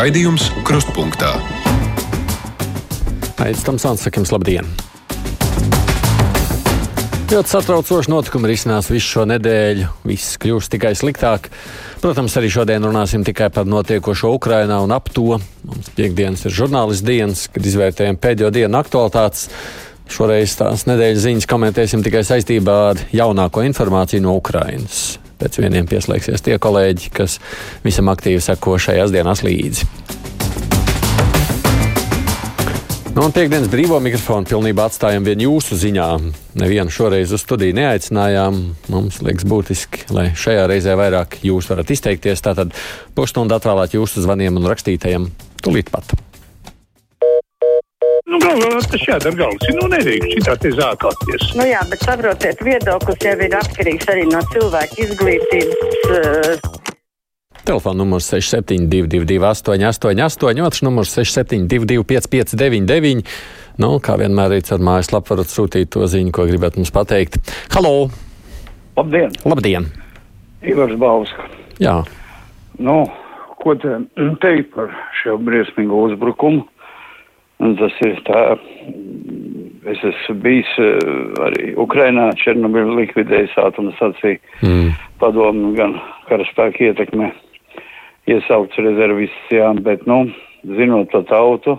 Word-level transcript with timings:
Raidījums 0.00 0.46
Krustpunktā. 0.64 1.34
Aizsmeļamies, 3.36 3.64
Tamsons, 3.66 4.00
sakām, 4.06 4.24
labdien! 4.32 4.70
Ļoti 7.28 7.52
satraucoši 7.52 8.08
notikumi 8.08 8.48
risinās 8.48 8.88
visu 8.88 9.18
šo 9.18 9.26
nedēļu. 9.28 9.90
Viss 10.08 10.40
kļūst 10.40 10.72
tikai 10.72 10.94
sliktāk. 10.96 11.50
Protams, 12.00 12.38
arī 12.40 12.48
šodien 12.48 12.88
runāsim 12.88 13.28
tikai 13.28 13.50
par 13.52 13.68
notiekošo 13.68 14.32
Ukrajinā 14.40 14.80
un 14.80 14.96
ap 14.96 15.12
to. 15.12 15.36
Mums 15.68 15.92
piekdienas 15.98 16.48
ir 16.48 16.56
žurnālists 16.62 17.04
dienas, 17.04 17.44
kad 17.52 17.68
izvērtējam 17.68 18.16
pēdējo 18.24 18.54
dienu 18.56 18.80
aktualitātes. 18.80 19.50
Šoreiz 20.08 20.56
tās 20.56 20.88
nedēļas 20.88 21.26
ziņas 21.28 21.50
komentēsim 21.50 22.00
tikai 22.08 22.24
saistībā 22.24 22.84
ar 22.94 23.08
jaunāko 23.12 23.68
informāciju 23.68 24.24
no 24.24 24.40
Ukrainas 24.40 25.10
pēc 25.40 25.60
vieniem 25.62 25.88
pieslēgsies 25.90 26.46
tie 26.46 26.58
kolēģi, 26.62 27.12
kas 27.16 27.38
visam 27.86 28.12
aktīvi 28.12 28.42
seko 28.44 28.78
šajās 28.80 29.14
dienās 29.14 29.44
līdzi. 29.46 29.88
Nu, 33.10 33.24
un 33.26 33.32
piekdienas 33.34 33.66
brīvo 33.72 33.96
mikrofonu 33.98 34.46
pilnībā 34.46 34.84
atstājam 34.86 35.24
vien 35.26 35.42
jūsu 35.42 35.74
ziņā. 35.80 36.06
Nevienu 36.62 36.94
šoreiz 36.94 37.34
uz 37.34 37.42
studiju 37.42 37.74
neaicinājām. 37.80 38.62
Mums 38.94 39.18
liekas 39.26 39.48
būtiski, 39.50 40.06
lai 40.14 40.28
šajā 40.38 40.68
reizē 40.70 40.94
vairāk 41.00 41.40
jūs 41.42 41.72
varat 41.72 41.90
izteikties. 41.90 42.46
Tātad 42.46 42.70
pusstundu 43.18 43.58
atvēlēt 43.58 43.98
jūsu 43.98 44.22
zvaniem 44.22 44.62
un 44.62 44.70
rakstītājiem 44.70 45.26
tūlīt 45.58 45.90
pat. 45.90 46.14
Nu, 48.30 48.38
galvā 48.38 48.78
tas 48.86 49.02
jādara 49.02 49.34
galvas. 49.34 49.70
Nu, 49.74 49.88
nedrīkst 49.90 50.36
šitā 50.36 50.52
te 50.62 50.70
zākāties. 50.76 51.48
Nu 51.58 51.64
jā, 51.66 51.80
bet 51.90 52.04
saprotiet, 52.06 52.60
viedoklis 52.62 53.24
jau 53.26 53.32
ir 53.42 53.56
atkarīgs 53.58 54.06
arī 54.12 54.28
no 54.30 54.42
cilvēka 54.52 55.00
izglītības. 55.02 55.96
Uh... 56.06 56.78
Telefona 57.66 57.98
numurs 58.04 58.30
6722, 58.30 59.42
888, 59.50 60.62
otrs 60.62 60.84
numurs 60.86 61.16
672, 61.18 62.06
559, 62.06 63.26
nu, 63.82 63.90
kā 63.98 64.16
vienmēr 64.22 64.54
arī 64.54 64.62
ar 64.78 64.86
mājaslapu 64.86 65.34
varat 65.34 65.50
sūtīt 65.50 65.90
to 65.90 66.06
ziņu, 66.06 66.30
ko 66.34 66.46
gribat 66.46 66.78
mums 66.78 66.94
pateikt. 66.94 67.42
Halo! 67.74 68.12
Labdien! 68.94 69.34
Labdien! 69.42 69.90
Ivars 70.70 70.94
Bauska. 71.02 71.50
Jā. 71.82 71.98
Nu, 72.78 73.00
ko 73.58 73.74
te 73.74 73.98
teikt 74.44 74.70
par 74.76 74.94
šo 75.18 75.40
briesmīgo 75.42 76.06
uzbrukumu? 76.06 76.69
Un 77.60 77.76
tas 77.76 77.96
ir 78.06 78.16
tā, 78.24 78.40
es 79.92 80.00
esmu 80.10 80.36
bijis 80.44 80.70
eh, 80.80 80.96
arī 81.44 81.74
Ukrainā, 81.80 82.30
Černobiļu 82.40 82.96
likvidējis 83.02 83.58
ātomstaciju 83.60 84.38
mm. 84.64 84.90
padomu 85.20 85.74
gan 85.76 85.98
karaspēku 86.30 86.88
ietekmē 86.88 87.30
iesaukts 88.30 88.80
rezervists, 88.80 89.52
jā, 89.52 89.68
bet, 89.84 90.06
nu, 90.08 90.22
zinot 90.78 91.10
to 91.12 91.22
tautu, 91.28 91.76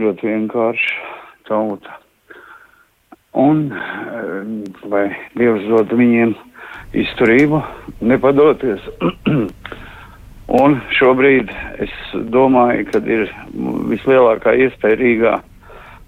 ļoti 0.00 0.30
vienkārši 0.30 0.94
tauta. 1.50 1.98
Un 3.38 3.68
eh, 3.70 4.42
lai 4.90 5.06
Dievs 5.38 5.68
dod 5.70 5.94
viņiem 5.96 6.34
izturību, 7.04 7.62
nepadoties. 8.12 8.90
Un 10.50 10.80
šobrīd 10.90 11.50
es 11.82 11.92
domāju, 12.34 12.88
ka 12.90 13.00
ir 13.06 13.30
vislielākā 13.92 14.56
iespēja 14.66 14.98
Rīgā 14.98 15.34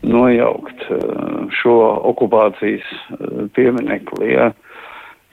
nojaukt 0.05 0.85
uh, 0.91 1.47
šo 1.55 1.77
okupācijas 2.11 2.85
uh, 3.15 3.47
pieminekli. 3.57 4.33
Ja? 4.35 4.51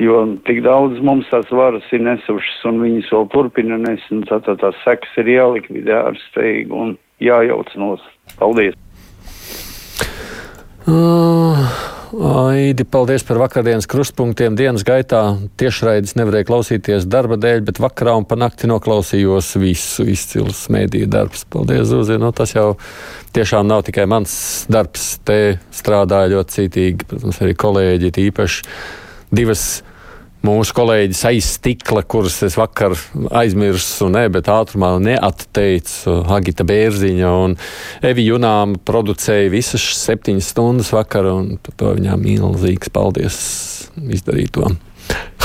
Jo 0.01 0.23
tik 0.47 0.63
daudz 0.65 1.01
mums 1.05 1.27
tās 1.29 1.49
varas 1.53 1.85
ir 1.93 2.05
nesušas 2.05 2.63
un 2.69 2.79
viņas 2.81 3.11
vēl 3.13 3.27
turpina 3.33 3.77
nes, 3.81 4.05
un 4.13 4.23
tātad 4.29 4.61
tās 4.63 4.79
sekas 4.85 5.19
ir 5.21 5.33
jālikvidē 5.35 5.99
ar 6.07 6.21
steigu 6.29 6.85
un 6.87 6.95
jājauc 7.21 7.75
nos. 7.77 8.07
Paldies! 8.39 8.80
Uh, 10.89 11.57
Aidi, 12.11 12.83
paldies 12.83 13.23
par 13.23 13.37
vakardienas 13.39 13.85
krustpunktiem. 13.87 14.55
Dienas 14.59 14.83
gaitā 14.83 15.37
tiešraides 15.61 16.15
nevarēja 16.19 16.47
klausīties 16.49 17.05
darba 17.07 17.37
dēļ, 17.39 17.61
bet 17.69 17.79
vakarā 17.79 18.17
un 18.19 18.25
pa 18.27 18.35
nakti 18.39 18.67
noklausījos 18.67 19.53
visu 19.61 20.07
izcils 20.09 20.65
mēdīju 20.73 21.07
darbs. 21.11 21.45
Paldies, 21.53 21.85
Zuzī. 21.91 22.17
No, 22.19 22.33
tas 22.35 22.55
jau 22.55 22.73
tiešām 23.37 23.69
nav 23.69 23.85
tikai 23.87 24.07
mans 24.11 24.33
darbs. 24.71 25.13
Te 25.23 25.61
strādāja 25.75 26.33
ļoti 26.33 26.57
cītīgi, 26.57 27.07
protams, 27.13 27.39
arī 27.45 27.55
kolēģi, 27.63 28.11
īpaši 28.25 28.67
divas 29.31 29.65
mūsu 30.45 30.73
kolēģis 30.77 31.21
aiz 31.29 31.47
stikla, 31.57 32.03
kuras 32.07 32.39
es 32.45 32.57
vakar 32.57 32.95
aizmirsu, 33.37 34.09
ne, 34.13 34.25
bet 34.33 34.49
ātrumā 34.51 34.95
neatteicu 35.03 36.17
Agita 36.33 36.65
Bērziņa 36.67 37.31
un 37.43 37.55
Evi 38.05 38.25
Junām 38.27 38.75
producēja 38.87 39.51
visas 39.53 39.85
septiņas 40.01 40.51
stundas 40.53 40.91
vakar, 40.95 41.29
un 41.29 41.55
par 41.61 41.77
to 41.77 41.93
viņām 41.99 42.25
milzīgs 42.25 42.91
paldies 42.93 43.39
izdarīto. 44.01 44.73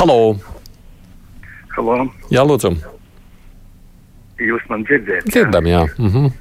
Halo! 0.00 0.36
Halo! 1.76 2.02
Jā, 2.32 2.44
lūdzu! 2.46 2.72
Jūs 4.40 4.64
man 4.68 4.84
dzirdat? 4.84 5.28
Dzirdam, 5.28 5.68
jā. 5.70 5.86
Mhm. 5.96 6.32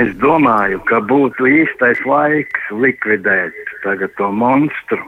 Es 0.00 0.08
domāju, 0.16 0.80
ka 0.88 1.02
būtu 1.04 1.44
īstais 1.48 2.00
laiks 2.08 2.70
likvidēt 2.72 3.56
tagad 3.84 4.14
to 4.16 4.30
monstru 4.32 5.04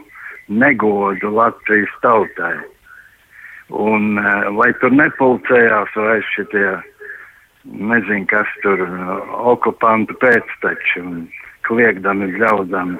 negodu 0.48 1.30
Latvijas 1.34 1.92
tautai. 2.02 2.56
Un 3.72 4.18
lai 4.58 4.72
tur 4.80 4.92
nepulcējās 4.92 5.94
vairs 5.96 6.26
šitie, 6.34 6.66
nezinu, 7.64 8.26
kas 8.28 8.50
tur, 8.62 8.82
okupantu 9.54 10.16
pēcteči 10.20 11.00
un 11.00 11.24
kliegdami, 11.64 12.34
ļaudami, 12.36 12.98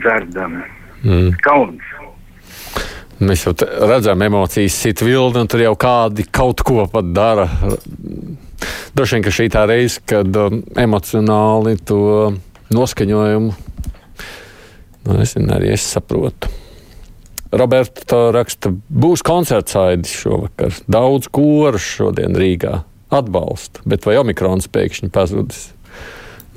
dzerdami. 0.00 0.64
Mm. 1.04 1.34
Kauns. 1.44 1.92
Mēs 3.24 3.44
jau 3.44 3.52
redzam, 3.86 4.22
emocijas 4.24 4.74
sit 4.80 5.04
vilni, 5.04 5.44
un 5.44 5.50
tur 5.50 5.62
jau 5.62 5.74
kādi 5.78 6.24
kaut 6.34 6.64
ko 6.66 6.88
pat 6.90 7.12
dara. 7.14 7.46
Droši 8.96 9.16
vien, 9.18 9.26
ka 9.26 9.34
šī 9.34 9.46
tā 9.52 9.66
reize, 9.68 10.00
kad 10.08 10.34
um, 10.40 10.62
emocionāli 10.80 11.76
to 11.86 12.00
noskaņojumu 12.74 13.54
Nu, 15.04 15.18
es 15.20 15.34
zinu, 15.36 15.50
arī 15.56 15.74
es 15.74 15.84
saprotu. 15.94 16.50
Roberta 17.54 18.32
raksta, 18.34 18.72
būs 18.72 19.22
koncerts 19.24 19.76
aidis 19.78 20.14
šovakar. 20.24 20.74
Daudz 20.90 21.28
koru 21.30 21.78
šodien 21.78 22.34
Rīgā 22.38 22.80
atbalsta, 23.14 23.84
bet 23.86 24.08
vai 24.08 24.16
omikrons 24.18 24.66
pēkšņi 24.74 25.12
pazudis? 25.14 25.68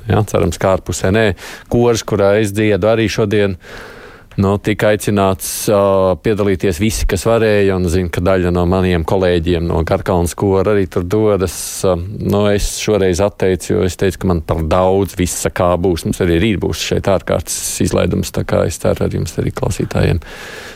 Jā, 0.07 0.23
cerams, 0.29 0.57
kā 0.57 0.77
ārpusē 0.77 1.11
nē. 1.13 1.27
Kors, 1.69 2.01
kurā 2.07 2.37
es 2.41 2.53
dziedu 2.55 2.87
arī 2.89 3.09
šodien, 3.11 3.57
uh, 3.59 3.96
Nu, 4.37 4.51
tika 4.61 4.91
aicināts 4.93 5.47
uh, 5.73 6.11
piedalīties 6.21 6.77
visi, 6.77 7.07
kas 7.09 7.23
varēja, 7.25 7.73
un 7.73 7.87
zinu, 7.89 8.11
ka 8.13 8.21
daļa 8.21 8.51
no 8.53 8.67
maniem 8.69 9.01
kolēģiem 9.07 9.65
no 9.65 9.79
Garkalnas 9.87 10.35
kora 10.37 10.75
arī 10.75 10.83
tur 10.93 11.07
dodas. 11.09 11.55
Uh, 11.81 11.97
nu, 11.97 12.43
es 12.51 12.67
šoreiz 12.77 13.17
atteicu, 13.25 13.71
jo 13.71 13.87
es 13.87 13.97
teicu, 13.97 14.19
ka 14.21 14.29
man 14.29 14.43
par 14.45 14.61
daudz 14.69 15.17
visa 15.17 15.49
kā 15.49 15.71
būs. 15.81 16.05
Mums 16.05 16.21
arī 16.21 16.37
rīt 16.43 16.61
būs 16.61 16.85
šeit 16.91 17.09
ārkārtas 17.09 17.57
izlaidums, 17.81 18.29
tā 18.35 18.45
kā 18.45 18.61
es 18.69 18.77
ceru 18.83 19.07
ar 19.07 19.17
jums 19.17 19.33
arī 19.41 19.55
klausītājiem 19.57 20.21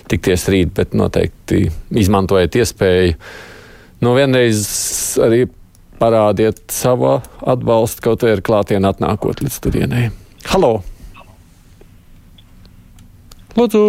tikties 0.09 0.49
rīt, 0.49 0.73
bet 0.81 0.97
noteikti 0.97 1.67
izmantojiet 2.01 2.57
iespēju. 2.63 3.17
Nu, 4.01 4.15
vienreiz 4.17 4.63
arī 5.21 5.45
parādiet 6.01 6.63
savu 6.73 7.19
atbalstu, 7.45 8.09
kaut 8.09 8.25
vai 8.25 8.33
ar 8.39 8.41
klātienē 8.41 8.95
atnākot 8.95 9.45
līdz 9.45 9.61
turienei. 9.61 10.09
Halo! 10.49 10.79
Lūdzu, 13.57 13.85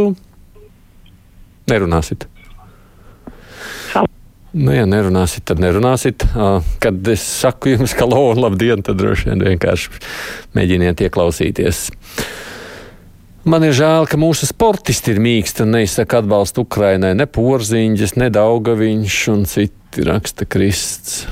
nerunāsit. 1.71 2.27
Nu, 4.53 4.69
ja 4.75 4.85
nerunāsit, 4.85 5.47
tad 5.49 5.63
nerunāsit. 5.63 6.27
Kad 6.83 7.09
es 7.09 7.23
saku 7.25 7.73
jums, 7.73 7.95
ka 7.97 8.05
lūdzu, 8.05 8.43
labdien, 8.43 8.83
tad 8.85 8.99
droši 9.01 9.31
vien 9.31 9.45
vienkārši 9.47 10.03
mēģiniet 10.59 11.01
ieklausīties. 11.07 11.87
Man 13.49 13.65
ir 13.67 13.73
žēl, 13.75 14.05
ka 14.07 14.21
mūsu 14.21 14.47
sportisti 14.47 15.15
ir 15.15 15.23
mīksti 15.25 15.65
un 15.65 15.73
neizsaka 15.79 16.21
atbalstu 16.21 16.67
Ukrainai. 16.67 17.15
Ne 17.19 17.27
porziņģis, 17.27 18.15
ne 18.21 18.29
daugaviņš 18.35 19.21
un 19.33 19.47
citi 19.51 20.05
raksta 20.07 20.47
Krists. 20.47 21.25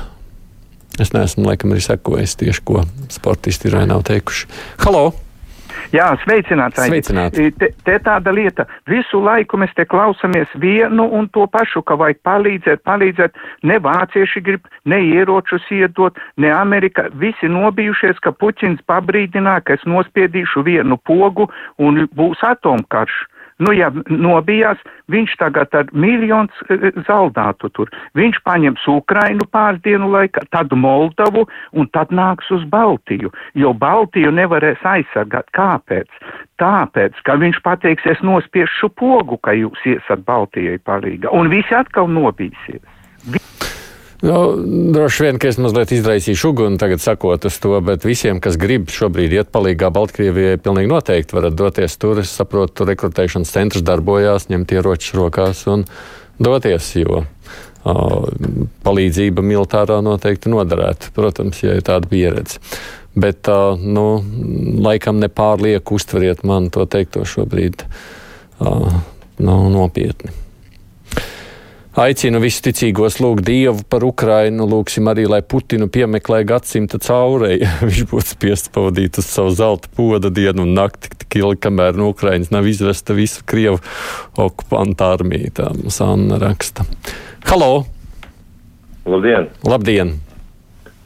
Es 1.00 1.12
neesmu 1.14 1.44
laikam 1.46 1.76
arī 1.76 1.84
sekojis 1.84 2.34
tieši, 2.40 2.64
ko 2.66 2.82
sportisti 3.12 3.68
ir 3.68 3.78
vai 3.78 3.86
nav 3.90 4.02
teikuši. 4.08 4.48
Halo! 4.82 5.10
Jā, 5.90 6.06
sveicināts. 6.22 6.78
Sveicināti. 6.78 7.48
Te, 7.58 7.70
te 7.86 7.96
tāda 8.04 8.30
lieta, 8.34 8.66
visu 8.90 9.18
laiku 9.24 9.58
mēs 9.58 9.72
te 9.74 9.86
klausamies 9.90 10.50
vienu 10.62 11.08
un 11.18 11.26
to 11.34 11.46
pašu, 11.50 11.82
ka 11.86 11.96
vajag 11.98 12.20
palīdzēt, 12.26 12.84
palīdzēt. 12.86 13.40
Ne 13.66 13.80
vācieši 13.82 14.42
grib, 14.46 14.70
ne 14.86 15.00
ieročus 15.08 15.66
iedot, 15.74 16.18
ne 16.38 16.52
Amerika. 16.54 17.08
Visi 17.18 17.50
nobijušies, 17.50 18.22
ka 18.22 18.30
Puķins 18.30 18.84
pabrīdināja, 18.90 19.64
ka 19.66 19.78
es 19.78 19.86
nospiedīšu 19.88 20.62
vienu 20.68 21.00
pogu 21.10 21.50
un 21.82 22.04
būs 22.14 22.46
atomkarš. 22.46 23.24
Nu, 23.60 23.74
ja 23.76 23.90
nobijās, 24.08 24.80
viņš 25.12 25.34
tagad 25.40 25.74
ar 25.76 25.90
miljonus 25.92 26.62
e, 26.72 26.92
zaldātu 27.08 27.68
tur. 27.76 27.90
Viņš 28.16 28.40
paņems 28.46 28.86
Ukrainu 28.88 29.44
pāris 29.52 29.82
dienu 29.84 30.08
laikā, 30.14 30.46
tad 30.54 30.72
Moldavu 30.72 31.44
un 31.76 31.90
tad 31.92 32.14
nāks 32.14 32.48
uz 32.56 32.64
Baltiju, 32.72 33.32
jo 33.54 33.74
Baltiju 33.76 34.32
nevarēs 34.32 34.80
aizsargāt. 34.94 35.50
Kāpēc? 35.56 36.08
Tāpēc, 36.60 37.20
ka 37.24 37.36
viņš 37.40 37.60
pateiksies 37.64 38.24
nospiešu 38.24 38.90
pogu, 38.96 39.36
ka 39.44 39.56
jūs 39.56 39.84
iesat 39.88 40.24
Baltijai 40.24 40.80
palīga, 40.84 41.32
un 41.32 41.52
visi 41.52 41.76
atkal 41.76 42.08
nobīsies. 42.12 42.84
Nu, 44.20 44.52
droši 44.92 45.24
vien, 45.24 45.38
ka 45.40 45.48
es 45.48 45.56
mazliet 45.56 45.94
izraisīšu 45.96 46.50
uguni 46.52 46.76
tagad 46.80 47.00
sakot 47.00 47.46
uz 47.48 47.56
to, 47.62 47.72
bet 47.84 48.04
visiem, 48.04 48.36
kas 48.44 48.58
grib 48.60 48.90
šobrīd 48.92 49.32
iet 49.32 49.52
palīgā 49.54 49.88
Baltkrievijai, 49.96 50.58
pilnīgi 50.60 50.90
noteikti 50.92 51.38
varat 51.38 51.56
doties 51.56 51.96
tur. 52.00 52.20
Es 52.20 52.34
saprotu, 52.36 52.74
tur 52.82 52.90
rekrutēšanas 52.92 53.52
centrs 53.54 53.84
darbojās, 53.86 54.50
ņemt 54.52 54.74
ieročus 54.76 55.16
rokās 55.16 55.64
un 55.72 55.86
doties, 56.36 56.90
jo 57.00 57.22
o, 57.24 57.94
palīdzība 58.84 59.44
militārā 59.44 60.02
noteikti 60.04 60.52
noderētu, 60.52 61.14
protams, 61.16 61.62
ja 61.64 61.78
ir 61.78 61.88
tāda 61.88 62.12
pieredze. 62.12 62.60
Bet, 63.16 63.48
o, 63.48 63.72
nu, 63.80 64.06
laikam 64.84 65.16
nepārlieku 65.24 65.96
uztveriet 65.96 66.44
man 66.44 66.68
to 66.68 66.84
teikto 66.84 67.24
šobrīd 67.24 67.88
o, 68.60 68.76
nu, 69.40 69.56
nopietni. 69.72 70.36
Aicinu 71.98 72.38
visus 72.38 72.62
ticīgos 72.62 73.16
lūgt 73.18 73.42
Dievu 73.48 73.82
par 73.90 74.04
Ukrainu, 74.06 74.62
lūgsim 74.70 75.08
arī, 75.10 75.24
lai 75.26 75.40
Putinu 75.42 75.88
piemeklē 75.90 76.44
gadsimta 76.46 77.00
caurēji. 77.02 77.66
Viņš 77.88 78.04
būtu 78.12 78.30
spiests 78.30 78.70
pavadīt 78.70 79.18
uz 79.18 79.26
savu 79.26 79.50
zelta 79.58 79.90
poda 79.98 80.30
dienu 80.30 80.62
un 80.62 80.76
nakti 80.78 81.10
tik 81.10 81.40
ilgi, 81.40 81.58
kamēr 81.66 81.98
no 81.98 82.12
Ukrainas 82.12 82.52
nav 82.54 82.68
izvesta 82.70 83.16
visa 83.18 83.42
Krievu 83.42 83.82
okupanta 84.38 85.10
armija. 85.16 85.50
Tā 85.58 85.72
mums 85.74 85.98
Anna 86.06 86.38
raksta. 86.38 86.86
Halo! 87.50 87.82
Labdien! 89.10 89.50
Labdien! 89.66 90.14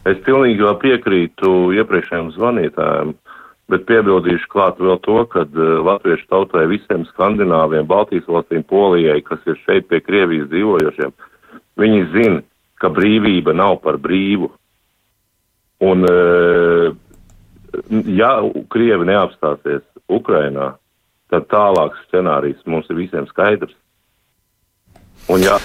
Es 0.05 0.21
pilnīgi 0.27 0.69
piekrītu 0.85 1.55
iepriekšējiem 1.81 2.29
zvanītājiem. 2.37 3.17
Bet 3.73 3.87
piebildīšu 3.89 4.49
klāt 4.53 4.81
vēl 4.83 4.99
to, 5.07 5.23
ka 5.33 5.47
uh, 5.47 5.69
latviešu 5.87 6.27
tautai 6.29 6.67
visiem 6.69 7.07
skandināviem, 7.09 7.87
Baltijas 7.89 8.27
valstīm, 8.29 8.65
Polijai, 8.69 9.23
kas 9.25 9.41
ir 9.49 9.57
šeit 9.65 9.89
pie 9.89 10.03
Krievijas 10.05 10.51
dzīvojošiem, 10.53 11.15
viņi 11.81 12.03
zina, 12.13 12.43
ka 12.83 12.91
brīvība 12.93 13.55
nav 13.57 13.79
par 13.85 13.97
brīvu. 14.03 14.51
Un, 15.85 16.05
uh, 16.05 16.93
ja 18.21 18.35
Krievi 18.75 19.09
neapstāsies 19.09 19.85
Ukrainā, 20.13 20.75
tad 21.33 21.49
tālāks 21.49 22.05
scenārijs 22.09 22.61
mums 22.69 22.91
ir 22.93 23.01
visiem 23.01 23.27
skaidrs. 23.33 23.73
Un, 25.33 25.41
ja, 25.41 25.57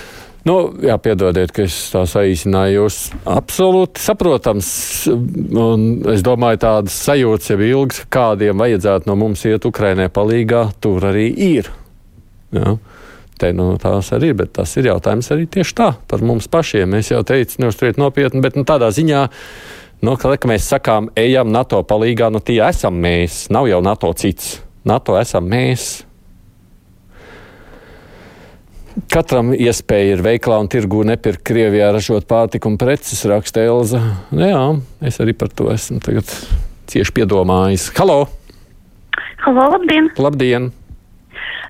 Nu, 0.50 0.56
jā, 0.82 0.96
piedodiet, 0.98 1.52
ka 1.54 1.62
es 1.68 1.76
tā 1.94 2.02
saīsināju. 2.10 2.80
Jūs 2.80 2.98
absolūti 3.30 4.02
saprotams. 4.02 4.70
Un 5.10 5.84
es 6.10 6.24
domāju, 6.26 6.62
tādas 6.64 6.96
sajūtas 7.06 7.52
jau 7.52 7.60
ilgas, 7.68 8.00
kādiem 8.10 8.58
vajadzētu 8.64 9.12
no 9.12 9.18
mums 9.20 9.46
iet 9.46 9.68
Ukrainē 9.70 10.08
palīgā, 10.16 10.64
tur 10.82 11.06
arī 11.12 11.28
ir. 11.52 11.70
Jā. 12.56 12.80
Te 13.40 13.54
nu, 13.56 13.70
tās 13.80 14.10
arī 14.16 14.34
ir, 14.34 14.40
bet 14.42 14.56
tas 14.58 14.74
ir 14.82 14.90
jautājums 14.90 15.30
arī 15.32 15.46
tieši 15.48 15.76
tā 15.78 15.92
par 16.10 16.26
mums 16.26 16.50
pašiem. 16.52 16.98
Es 16.98 17.14
jau 17.14 17.22
teicu, 17.24 17.62
neuzturiet 17.62 18.02
nopietni, 18.02 18.42
bet 18.44 18.58
nu, 18.58 18.66
tādā 18.68 18.90
ziņā, 18.96 19.22
nu, 20.04 20.18
ka, 20.20 20.34
ka 20.34 20.50
mēs 20.50 20.68
sakām, 20.74 21.08
ejam 21.20 21.54
NATO 21.54 21.84
palīgā, 21.88 22.28
nu 22.34 22.42
tie 22.44 22.60
esam 22.68 22.98
mēs, 23.00 23.46
nav 23.54 23.70
jau 23.70 23.84
NATO 23.86 24.12
cits. 24.18 24.58
NATO 24.90 25.16
esam 25.20 25.48
mēs. 25.52 25.92
Katram 29.08 29.54
iespēja 29.56 30.18
ir 30.18 30.24
veiklā 30.26 30.58
un 30.60 30.68
tirgū 30.72 31.06
nepirkt 31.08 31.46
Krievijā 31.48 31.92
ražot 31.96 32.26
pārtiku 32.28 32.72
un 32.72 32.76
preces, 32.82 33.22
raksta 33.30 33.64
Elza. 33.64 34.02
Nu 34.36 34.44
jā, 34.44 34.64
es 35.08 35.20
arī 35.24 35.36
par 35.38 35.54
to 35.56 35.70
esmu 35.72 36.02
tagad 36.04 36.28
cieši 36.92 37.14
piedomājis. 37.16 37.88
Halo! 37.96 38.26
Halo, 39.46 39.70
labdien! 39.78 40.10
Labdien! 40.20 40.70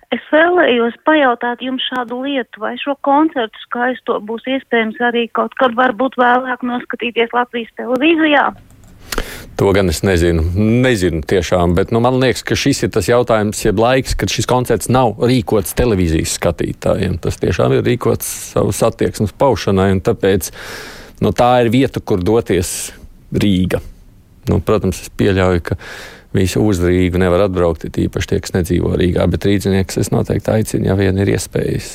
Es 0.09 0.23
vēlējos 0.33 0.95
pajautāt 1.05 1.61
jums 1.61 1.85
šādu 1.91 2.23
lietu, 2.23 2.63
vai 2.63 2.73
šo 2.81 2.95
koncertu 3.05 3.61
skaisto 3.67 4.17
būs 4.25 4.47
iespējams 4.49 4.97
arī 5.05 5.27
kaut 5.37 5.53
kad 5.59 5.75
varbūt 5.77 6.17
vēlāk 6.17 6.65
noskatīties 6.65 7.35
Latvijas 7.35 7.69
televīzijā. 7.77 8.47
To 9.59 9.73
gan 9.75 9.91
es 9.91 9.99
nezinu. 10.07 10.39
Nezinu 10.55 11.19
tiešām, 11.27 11.73
bet 11.75 11.89
nu, 11.91 11.99
man 11.99 12.15
liekas, 12.21 12.45
ka 12.47 12.55
šis 12.55 12.85
ir 12.85 12.93
tas 12.95 13.09
jautājums, 13.09 13.59
jeb 13.65 13.81
laiks, 13.81 14.13
kad 14.15 14.31
šis 14.31 14.47
koncerts 14.47 14.87
nav 14.87 15.19
rīkots 15.19 15.75
televīzijas 15.75 16.37
skatītājiem. 16.37 17.17
Tas 17.19 17.41
tiešām 17.41 17.75
ir 17.75 17.83
rīkots 17.83 18.29
savas 18.53 18.79
attieksmes 18.87 19.35
paušanai, 19.35 19.89
un 19.97 19.99
tāpēc 20.05 20.47
nu, 21.25 21.33
tā 21.35 21.49
ir 21.65 21.73
vieta, 21.75 21.99
kur 21.99 22.23
doties 22.23 22.93
Rīga. 23.35 23.81
Nu, 24.47 24.61
protams, 24.63 25.03
es 25.03 25.11
pieļauju, 25.19 25.65
ka 25.67 25.75
visi 26.39 26.63
uz 26.63 26.79
Rīgu 26.79 27.19
nevar 27.19 27.43
atbraukt, 27.49 27.83
īpaši 27.91 28.31
tie, 28.31 28.39
kas 28.45 28.55
nedzīvo 28.55 28.95
Rīgā, 28.95 29.27
bet 29.27 29.49
rīznieks 29.49 29.99
es 29.99 30.13
noteikti 30.15 30.55
aicinu, 30.55 30.87
ja 30.87 30.95
vien 30.95 31.19
ir 31.19 31.35
iespējas. 31.35 31.91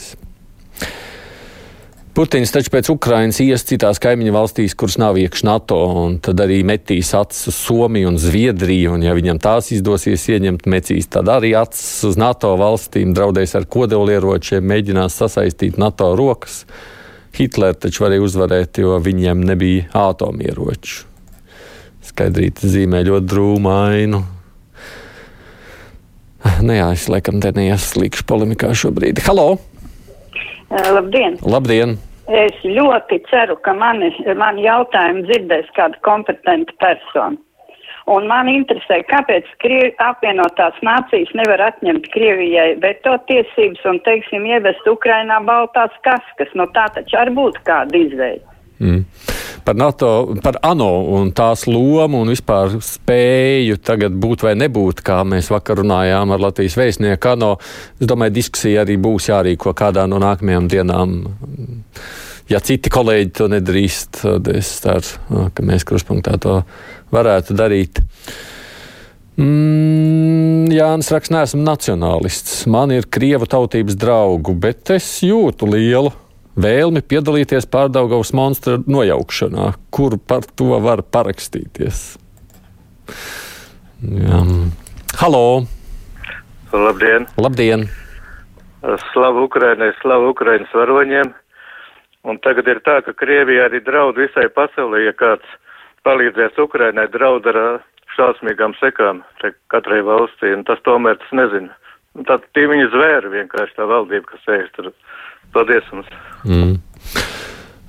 Putins 2.15 2.53
taču 2.55 2.71
pēc 2.71 2.87
Ukrainas 2.93 3.41
ies 3.43 3.65
citās 3.67 3.99
kaimiņu 3.99 4.31
valstīs, 4.37 4.77
kuras 4.79 4.95
nav 5.03 5.17
iekšā 5.19 5.49
NATO, 5.49 5.81
un 5.99 6.21
tad 6.23 6.39
arī 6.45 6.61
metīs 6.63 7.09
acis 7.19 7.49
uz 7.51 7.57
Somiju 7.59 8.13
un 8.13 8.21
Zviedriju, 8.23 8.93
un 8.95 9.03
ja 9.03 9.17
viņam 9.19 9.41
tās 9.43 9.73
izdosies 9.75 10.29
ieņemt, 10.31 10.69
mecīs 10.71 11.11
tad 11.11 11.33
arī 11.35 11.57
acis 11.59 12.07
uz 12.07 12.15
NATO 12.21 12.53
valstīm, 12.61 13.17
draudēs 13.19 13.57
ar 13.59 13.67
kodolieročiem, 13.67 14.63
mēģinās 14.63 15.19
sasaistīt 15.25 15.75
NATO 15.83 16.13
rokas. 16.15 16.63
Hitlers 17.35 17.83
taču 17.83 18.07
varēja 18.07 18.23
uzvarēt, 18.29 18.79
jo 18.79 18.95
viņiem 19.03 19.43
nebija 19.51 19.91
atomieroču. 20.07 21.11
Skaidrīti 22.15 22.71
zīmē 22.71 23.03
ļoti 23.11 23.31
drūmu 23.35 23.75
ainu. 23.75 24.23
Nu 26.63 26.79
jā, 26.79 26.93
es 26.95 27.11
laikam 27.11 27.43
te 27.43 27.51
neieslīgšu 27.59 28.31
polemikā 28.31 28.71
šobrīd. 28.71 29.27
Halo! 29.27 29.74
Labdien! 30.75 31.39
Labdien! 31.47 31.97
Es 32.35 32.57
ļoti 32.65 33.21
ceru, 33.29 33.55
ka 33.63 33.75
mani, 33.77 34.09
mani 34.39 34.65
jautājumu 34.65 35.27
dzirdēs 35.29 35.69
kāda 35.77 35.99
kompetenta 36.07 36.73
persona. 36.81 37.37
Un 38.11 38.27
man 38.29 38.51
interesē, 38.53 38.99
kāpēc 39.09 39.47
Krievi, 39.63 39.95
apvienotās 40.05 40.77
nācijas 40.85 41.31
nevar 41.39 41.63
atņemt 41.71 42.11
Krievijai 42.13 42.75
veto 42.83 43.15
tiesības 43.31 43.87
un, 43.89 44.01
teiksim, 44.05 44.45
ievest 44.51 44.89
Ukrainā 44.91 45.39
baltās 45.45 45.95
kaskas. 46.05 46.53
Nu 46.59 46.67
tā 46.77 46.91
taču 46.97 47.17
arī 47.21 47.33
būtu 47.39 47.65
kāda 47.65 47.97
izveida. 47.97 48.54
Mm. 48.79 49.05
Par 49.65 49.77
NATO, 49.79 50.35
par 50.43 50.59
ANO 50.67 50.91
un 51.17 51.31
tās 51.33 51.65
lomu 51.71 52.21
un 52.25 52.33
vispār 52.33 52.75
spēju 52.83 53.79
tagad 53.87 54.17
būt 54.21 54.43
vai 54.45 54.55
nebūt, 54.59 55.01
kā 55.07 55.23
mēs 55.25 55.49
vakar 55.55 55.79
runājām 55.81 56.35
ar 56.35 56.43
Latvijas 56.43 56.77
vēstnieku 56.81 57.31
ANO. 57.33 57.55
Es 58.01 58.11
domāju, 58.11 58.35
diskusija 58.41 58.83
arī 58.85 58.99
būs 59.01 59.31
jārīko 59.31 59.73
kādā 59.79 60.09
no 60.11 60.19
nākamajām 60.23 60.69
dienām. 60.73 61.15
Ja 62.51 62.61
citi 62.61 62.93
kolēģi 62.93 63.31
to 63.39 63.47
nedrīkst, 63.55 64.19
tad 64.21 64.51
es 64.53 64.75
ceru, 64.85 65.49
ka 65.55 65.65
mēs 65.65 65.87
kruspunktā 65.89 66.37
to 66.43 66.59
varētu 67.15 67.57
darīt. 67.57 68.03
Mm, 69.41 70.69
Jānis 70.75 71.09
Raks, 71.15 71.33
neesmu 71.33 71.63
nacionālists. 71.65 72.67
Man 72.71 72.93
ir 72.95 73.09
krievu 73.11 73.49
tautības 73.51 73.97
draugu, 73.99 74.53
bet 74.61 74.93
es 74.95 75.09
jūtu 75.25 75.73
lielu 75.73 76.13
vēlmi 76.61 77.03
piedalīties 77.03 77.67
pārdaugavas 77.71 78.33
monstru 78.37 78.81
nojaukšanā, 78.87 79.73
kur 79.95 80.19
par 80.19 80.47
to 80.57 80.79
var 80.83 81.03
parakstīties. 81.03 82.05
Jā. 84.05 84.41
Halo! 85.21 85.65
Labdien! 86.75 87.29
Labdien! 87.39 87.89
Slavu 89.13 89.47
Ukrainai, 89.49 89.93
slavu 90.03 90.33
Ukrainas 90.35 90.73
varoņiem! 90.75 91.33
Un 92.25 92.39
tagad 92.41 92.69
ir 92.73 92.81
tā, 92.85 93.01
ka 93.05 93.13
Krievija 93.13 93.69
arī 93.69 93.83
draud 93.85 94.17
visai 94.17 94.47
pasaulē, 94.53 95.03
ja 95.05 95.13
kāds 95.13 95.49
palīdzēs 96.09 96.57
Ukrainai, 96.61 97.07
draud 97.13 97.47
ar 97.53 97.59
šausmīgām 98.17 98.77
sekām 98.81 99.23
katrai 99.73 100.01
valstī, 100.07 100.55
un 100.57 100.65
tas 100.69 100.81
tomēr 100.87 101.19
tas 101.21 101.33
nezinu. 101.37 101.73
Tā 102.29 102.39
tie 102.57 102.67
viņa 102.71 102.91
zvēri 102.93 103.33
vienkārši 103.33 103.77
tā 103.77 103.89
valdība, 103.91 104.29
kas 104.31 104.45
sēž 104.47 104.69
tur. 104.77 104.93
Paldies 105.55 105.87
jums! 105.93 106.11
Mm. 106.45 106.77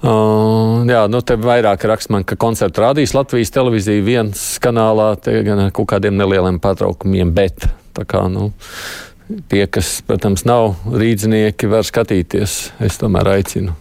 Uh, 0.05 0.83
jā, 0.85 0.99
nu 1.09 1.21
te 1.25 1.37
vairāk 1.41 1.87
raksta 1.89 2.13
man, 2.13 2.25
ka 2.27 2.37
koncertu 2.37 2.83
rādīs 2.83 3.15
Latvijas 3.17 3.49
televīzija 3.55 4.03
viens 4.05 4.43
kanālā, 4.61 5.15
te 5.17 5.39
gan 5.47 5.63
ar 5.63 5.71
kaut 5.73 5.89
kādiem 5.95 6.13
nelieliem 6.19 6.59
pārtraukumiem, 6.61 7.31
bet 7.33 7.65
tā 7.97 8.05
kā, 8.05 8.21
nu, 8.29 8.51
tie, 9.49 9.63
kas, 9.65 9.97
protams, 10.05 10.45
nav 10.45 10.75
rīdzinieki, 10.93 11.71
var 11.71 11.87
skatīties. 11.87 12.59
Es 12.85 12.99
tomēr 13.01 13.31
aicinu 13.33 13.73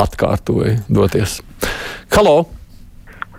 atkārtoju 0.00 0.80
doties. 0.90 1.38
Halo! 2.16 2.48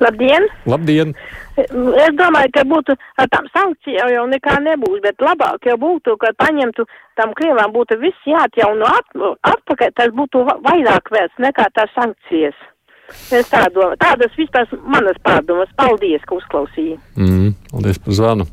Labdien! 0.01 0.47
Labdien! 0.69 1.15
Es 1.59 2.13
domāju, 2.15 2.51
ka 2.55 2.63
būtu 2.63 2.95
ar 3.19 3.27
tām 3.31 3.47
sankcijām 3.51 4.11
jau 4.13 4.25
nekā 4.31 4.57
nebūs, 4.63 5.01
bet 5.03 5.19
labāk 5.19 5.67
jau 5.67 5.75
būtu, 5.81 6.15
ka 6.21 6.31
paņemtu 6.39 6.85
tam 7.19 7.33
Krievām 7.35 7.73
būtu 7.75 7.97
viss 7.99 8.27
jāatjauno 8.29 8.87
at, 8.87 9.11
atpakaļ, 9.51 9.91
tas 9.99 10.13
būtu 10.15 10.45
vairāk 10.47 11.11
vērts 11.11 11.43
nekā 11.43 11.67
tās 11.75 11.91
sankcijas. 11.97 12.55
Es 13.35 13.49
tā 13.51 13.65
domāju, 13.75 13.99
tādas 13.99 14.31
vispār 14.39 14.69
manas 14.87 15.19
pārdomas. 15.25 15.71
Paldies, 15.75 16.23
ka 16.27 16.37
uzklausīji. 16.39 16.95
Mm, 17.19 17.51
paldies 17.73 17.99
par 17.99 18.15
zvanu. 18.15 18.47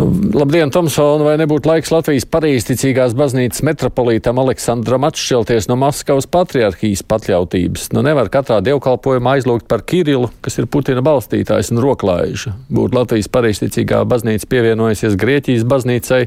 Labdien, 0.00 0.70
Tomsona! 0.72 1.24
Vai 1.26 1.34
nebūtu 1.40 1.68
laiks 1.68 1.90
Latvijas 1.92 2.24
pareizticīgās 2.30 3.12
baznīcas 3.18 3.62
metropolītam 3.66 4.38
Aleksandram 4.40 5.04
atšķelties 5.08 5.68
no 5.70 5.76
Maskavas 5.80 6.28
patriarchijas 6.30 7.02
pakļautības? 7.10 7.90
Nu, 7.96 8.04
nevar 8.06 8.30
katrā 8.32 8.60
dievkalpojumā 8.64 9.36
aizlūgt 9.38 9.66
par 9.70 9.84
Kirilu, 9.86 10.30
kas 10.44 10.56
ir 10.60 10.68
Putina 10.72 11.02
balstītājs 11.04 11.72
un 11.74 11.82
roklaiža. 11.84 12.54
Būtu 12.72 12.96
Latvijas 12.96 13.30
pareizticīgā 13.34 14.02
baznīca 14.08 14.48
pievienojusies 14.50 15.18
Grieķijas 15.20 15.66
baznīcai, 15.68 16.22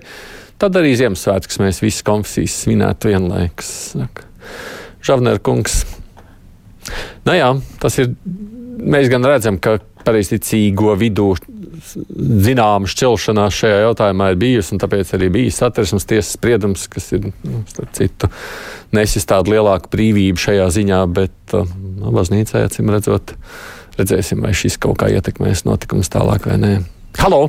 tad 0.62 0.77
arī 0.80 0.94
Ziemassvētkus 1.00 1.62
mēs 1.63 1.82
visas 1.84 2.06
konfesijas 2.06 2.60
svinētu 2.65 3.13
vienlaikus. 3.13 3.74
Žavner 5.03 5.42
kungs. 5.44 5.82
Nu 7.25 7.38
jā, 7.38 7.50
tas 7.82 7.98
ir. 8.03 8.13
Mēs 8.84 9.08
gan 9.08 9.24
redzam, 9.24 9.60
ka 9.62 9.77
pareizticīgo 10.03 10.96
vidū 11.00 11.30
zināma 11.84 12.90
šķelšanās 12.90 13.58
šajā 13.58 13.82
jautājumā 13.84 14.32
ir 14.32 14.40
bijusi, 14.42 14.74
un 14.75 14.82
tāpēc 14.84 15.13
arī 15.18 15.30
bija 15.34 15.54
satversmes 15.54 16.08
tiesas 16.10 16.34
spriedums, 16.38 16.88
kas 16.92 17.12
ir, 17.18 17.30
nu, 17.44 17.62
starp 17.70 17.94
citu, 17.98 18.30
nesis 18.96 19.28
tādu 19.30 19.56
lielāku 19.56 19.92
brīvību 19.94 20.44
šajā 20.44 20.68
ziņā, 20.78 21.04
bet 21.13 21.56
uh, 21.58 21.70
no, 22.00 22.13
baznīcā, 22.16 22.66
acīm 22.68 22.92
redzot, 22.94 23.36
redzēsim, 24.00 24.44
vai 24.46 24.56
šis 24.58 24.80
kaut 24.82 25.02
kā 25.04 25.12
ietekmēs 25.13 25.66
notikumus 25.68 26.12
tālāk 26.13 26.50
vai 26.50 26.60
nē. 26.62 26.74
Halo! 27.22 27.46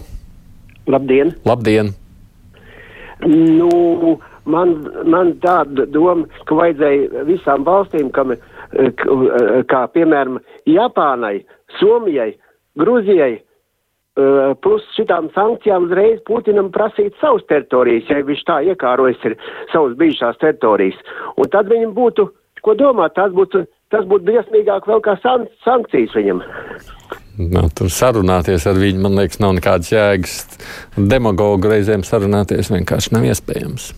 Labdien! 0.91 1.33
Labdien! 1.49 1.95
Nu, 3.25 4.19
man, 4.50 4.75
man 5.09 5.33
tāda 5.41 5.87
doma, 5.88 6.26
ka 6.49 6.59
vajadzēja 6.59 7.25
visām 7.31 7.64
valstīm, 7.64 8.11
kam, 8.12 8.35
kā 9.71 9.83
piemēram 9.95 10.41
Japānai, 10.69 11.38
Somijai, 11.79 12.35
Grūzijai, 12.79 13.38
plus 14.62 14.83
šitām 14.94 15.28
sankcijām 15.35 15.88
uzreiz 15.88 16.21
Putinam 16.26 16.71
prasīt 16.75 17.16
savus 17.21 17.42
teritorijas, 17.50 18.06
ja 18.11 18.23
viņš 18.23 18.42
tā 18.47 18.61
iekārojas 18.71 19.25
ir 19.26 19.37
savas 19.73 19.97
bijušās 19.99 20.38
teritorijas. 20.42 20.99
Un 21.37 21.50
tad 21.50 21.71
viņam 21.73 21.94
būtu, 21.97 22.28
ko 22.62 22.76
domāt, 22.78 23.16
tas 23.18 23.35
būtu, 23.35 23.64
tas 23.90 24.06
būtu 24.06 24.28
briesmīgāk 24.28 24.87
vēl 24.87 25.02
kā 25.02 25.16
san 25.23 25.49
sankcijas 25.66 26.14
viņam. 26.14 26.44
Nu, 27.35 27.64
tur 27.75 27.90
sarunāties 27.90 28.68
ar 28.71 28.78
viņu, 28.78 29.02
man 29.02 29.18
liekas, 29.18 29.40
nav 29.42 29.56
nekādas 29.56 29.90
jēgas. 29.90 30.37
Demagogu 30.94 31.73
reizēm 31.73 32.06
sarunāties 32.06 32.71
vienkārši 32.71 33.16
nav 33.16 33.26
iespējams. 33.26 33.90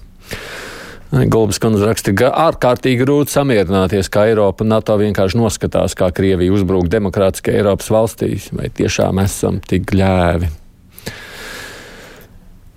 Gulbis 1.14 1.60
kundze 1.62 1.86
raksta, 1.86 2.10
ka 2.18 2.32
ārkārtīgi 2.48 3.04
grūti 3.04 3.36
samierināties, 3.36 4.08
ka 4.10 4.24
Eiropa 4.26 4.64
un 4.64 4.72
NATO 4.74 4.96
vienkārši 4.98 5.38
noskatās, 5.38 5.94
kā 5.94 6.10
Krievija 6.14 6.54
uzbrūk 6.56 6.88
demokrātiskajai 6.90 7.60
Eiropas 7.60 7.90
valstīs. 7.94 8.48
Vai 8.56 8.72
tiešām 8.74 9.20
esam 9.22 9.60
tik 9.62 9.86
gļēvi? 9.92 10.48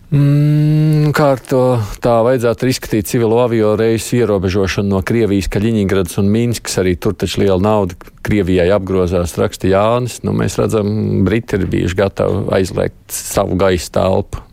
Mm, 0.09 1.09
kā 1.13 1.31
ar 1.35 1.41
to 1.45 1.63
tā 2.01 2.15
vajadzētu 2.25 2.69
izskatīt 2.69 3.09
civilo 3.09 3.41
avio 3.43 3.75
reisu 3.77 4.19
ierobežošanu 4.21 4.93
no 4.93 5.01
Krievijas, 5.05 5.49
Kaļiņģeradas 5.53 6.21
un 6.21 6.29
Mīnskas? 6.33 6.77
Arī 6.83 6.95
tur 7.01 7.17
taču 7.17 7.41
liela 7.41 7.57
nauda 7.65 7.97
Krievijai 8.25 8.69
apgrozās, 8.77 9.35
raksta 9.41 9.69
Jānis. 9.69 10.21
Nu, 10.21 10.37
mēs 10.37 10.57
redzam, 10.61 10.93
Briti 11.25 11.57
ir 11.57 11.65
bijuši 11.73 11.97
gatavi 11.97 12.45
aizliegt 12.61 13.01
savu 13.09 13.57
gaisa 13.57 13.97
telpu. 13.97 14.45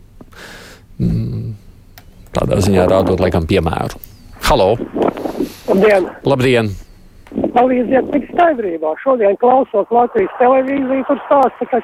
Mm 0.97 1.66
tādā 2.35 2.59
ziņā 2.63 2.87
rādot 2.89 3.21
laikam 3.23 3.47
piemēru. 3.49 4.01
Halo! 4.47 4.75
Labdien! 5.67 6.09
Labdien. 6.25 6.71
Palīdziet 7.55 8.11
tik 8.13 8.27
skaidrībā. 8.31 8.93
Šodien 9.03 9.35
klausos 9.41 9.89
Latvijas 9.91 10.33
televīziju, 10.39 11.03
tur 11.09 11.19
stāsta, 11.25 11.67
ka 11.71 11.81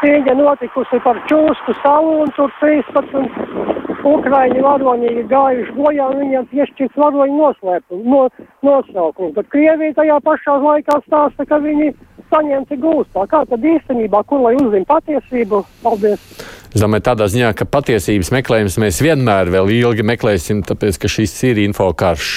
cīņa 0.00 0.34
notikusi 0.38 1.00
par 1.04 1.18
čūsku 1.30 1.74
salu 1.82 2.20
un 2.24 2.32
tur 2.36 2.52
13 2.60 4.04
ukraiņu 4.06 4.62
varoņi 4.66 5.12
ir 5.12 5.28
gājuši 5.30 5.74
bojā 5.78 6.10
un 6.12 6.20
viņiem 6.22 6.48
piešķirts 6.52 7.00
varoņu 7.00 7.38
noslēpumu, 7.40 8.04
no, 8.12 8.50
nosaukumu. 8.68 9.32
Bet 9.38 9.48
Krievija 9.54 9.96
tajā 9.96 10.20
pašā 10.26 10.58
laikā 10.62 11.00
stāsta, 11.06 11.48
ka 11.48 11.58
viņi 11.64 11.90
saņemti 12.32 12.78
gūstā. 12.82 13.26
Kā 13.30 13.42
tad 13.48 13.64
īstenībā, 13.64 14.22
kur 14.28 14.44
lai 14.46 14.54
uzzina 14.60 14.86
patiesību? 14.88 15.64
Paldies! 15.82 16.30
Es 16.76 16.82
domāju, 16.82 17.06
tādā 17.06 17.24
ziņā, 17.32 17.54
ka 17.56 17.64
patiesības 17.72 18.28
meklējums 18.34 18.74
mēs 18.82 18.98
vienmēr 19.00 19.48
vēl 19.54 19.70
ilgi 19.78 20.04
meklēsim, 20.04 20.58
tāpēc, 20.66 20.98
ka 21.00 21.08
šis 21.08 21.32
ir 21.48 21.60
info 21.62 21.86
karš. 21.96 22.32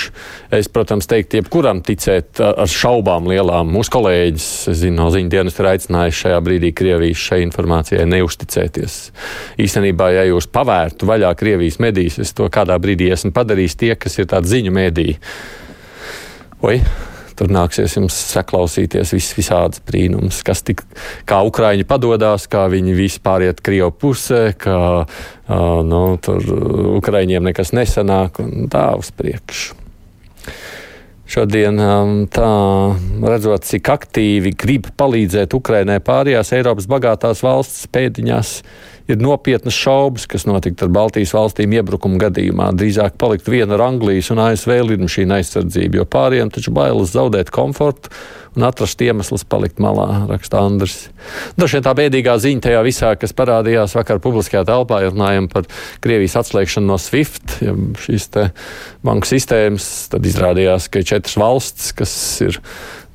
Es, 0.56 0.70
protams, 0.72 1.10
teiktu, 1.12 1.42
jebkuram 1.42 1.82
ticēt 1.84 2.40
ar 2.40 2.72
šaubām 2.72 3.28
lielām. 3.28 3.74
Mūsu 3.76 3.92
kolēģis, 3.98 4.48
es 4.72 4.80
zinu, 4.86 4.96
no 5.02 5.10
ziņu 5.12 5.34
dienas 5.34 5.60
ir 5.60 5.68
aicinājis 5.74 6.22
šajā 6.24 6.40
brīdī 6.46 6.72
Krievijas 6.72 7.26
šai 7.26 7.42
informācijai 7.50 8.08
neusticēties. 8.14 8.98
Īstenībā, 9.60 10.08
ja 10.16 10.24
jūs 10.30 10.48
pavērtu 10.56 11.10
vaļā 11.10 11.34
Krievijas 11.40 11.82
medijas, 11.84 12.22
es 12.24 12.32
to 12.38 12.48
kādā 12.48 12.80
brīdī 12.80 13.12
esmu 13.18 13.36
padarījis 13.36 13.80
tie, 13.84 13.92
kas 14.00 14.22
ir 14.22 14.32
tādi 14.32 14.54
ziņu 14.56 14.76
mēdīji. 14.80 15.20
Oi, 16.64 16.80
Tur 17.40 17.52
nāksies 17.56 17.96
jums 17.96 18.16
saklausīties 18.34 19.14
vis, 19.16 19.30
visādas 19.38 19.80
brīnums, 19.88 20.42
kas 20.44 20.60
tik, 20.68 20.84
kā 21.30 21.40
Ukraiņi 21.48 21.88
padodas, 21.88 22.50
kā 22.52 22.66
viņi 22.72 22.98
vispār 22.98 23.48
iet 23.48 23.62
Krievu 23.64 23.94
pusē, 23.96 24.50
ka 24.60 24.80
uh, 25.06 25.80
nu, 25.88 26.02
tur 26.20 26.44
Ukraiņiem 27.00 27.48
nekas 27.48 27.72
nesanāk 27.72 28.42
un 28.44 28.68
tā 28.72 28.90
uz 29.00 29.14
priekšu. 29.16 29.80
Šodien 31.30 31.78
tā 32.34 32.52
redzot, 33.22 33.68
cik 33.70 33.92
aktīvi 33.94 34.56
grib 34.58 34.88
palīdzēt 34.98 35.54
Ukrainai 35.54 36.00
pārējās 36.02 36.56
Eiropas 36.58 36.88
bagātās 36.90 37.44
valsts 37.46 37.86
pēdiņās, 37.94 38.54
ir 39.10 39.22
nopietnas 39.22 39.78
šaubas, 39.78 40.28
kas 40.30 40.46
notiktu 40.50 40.86
ar 40.86 40.94
Baltijas 40.94 41.34
valstīm 41.36 41.74
iebrukuma 41.80 42.22
gadījumā. 42.28 42.72
Drīzāk 42.78 43.18
palikt 43.22 43.50
viena 43.50 43.78
ar 43.78 43.88
Anglijas 43.90 44.30
un 44.34 44.44
ASV 44.44 44.76
lidmašīnu 44.92 45.40
aizsardzību, 45.40 46.02
jo 46.02 46.06
pāriem 46.10 46.52
taču 46.54 46.74
bailes 46.76 47.16
zaudēt 47.16 47.52
komfortu 47.54 48.14
un 48.58 48.66
atrast 48.66 49.02
iemeslus 49.04 49.46
palikt 49.48 49.80
malā, 49.82 50.26
raksta 50.30 50.62
Andris. 50.66 50.98
Dažiem 51.60 51.84
tā 51.86 51.94
bēdīgā 51.98 52.36
ziņa 52.42 52.66
tajā 52.66 52.84
visā, 52.86 53.12
kas 53.20 53.36
parādījās 53.38 53.94
vakar 53.98 54.22
publiskajā 54.24 54.66
telpā, 54.68 55.04
ja 55.04 55.14
runājam 55.14 55.50
par 55.52 55.68
Krievijas 56.04 56.40
atslēgšanu 56.42 56.90
no 56.90 56.98
SWIFT, 57.02 57.60
ja 57.66 57.76
šīs 58.06 58.30
banku 59.06 59.30
sistēmas, 59.30 60.10
tad 60.12 60.26
izrādījās, 60.28 60.90
ka 60.90 61.02
ir 61.02 61.12
četras 61.14 61.38
valsts, 61.40 61.94
kas 61.98 62.14
ir 62.46 62.60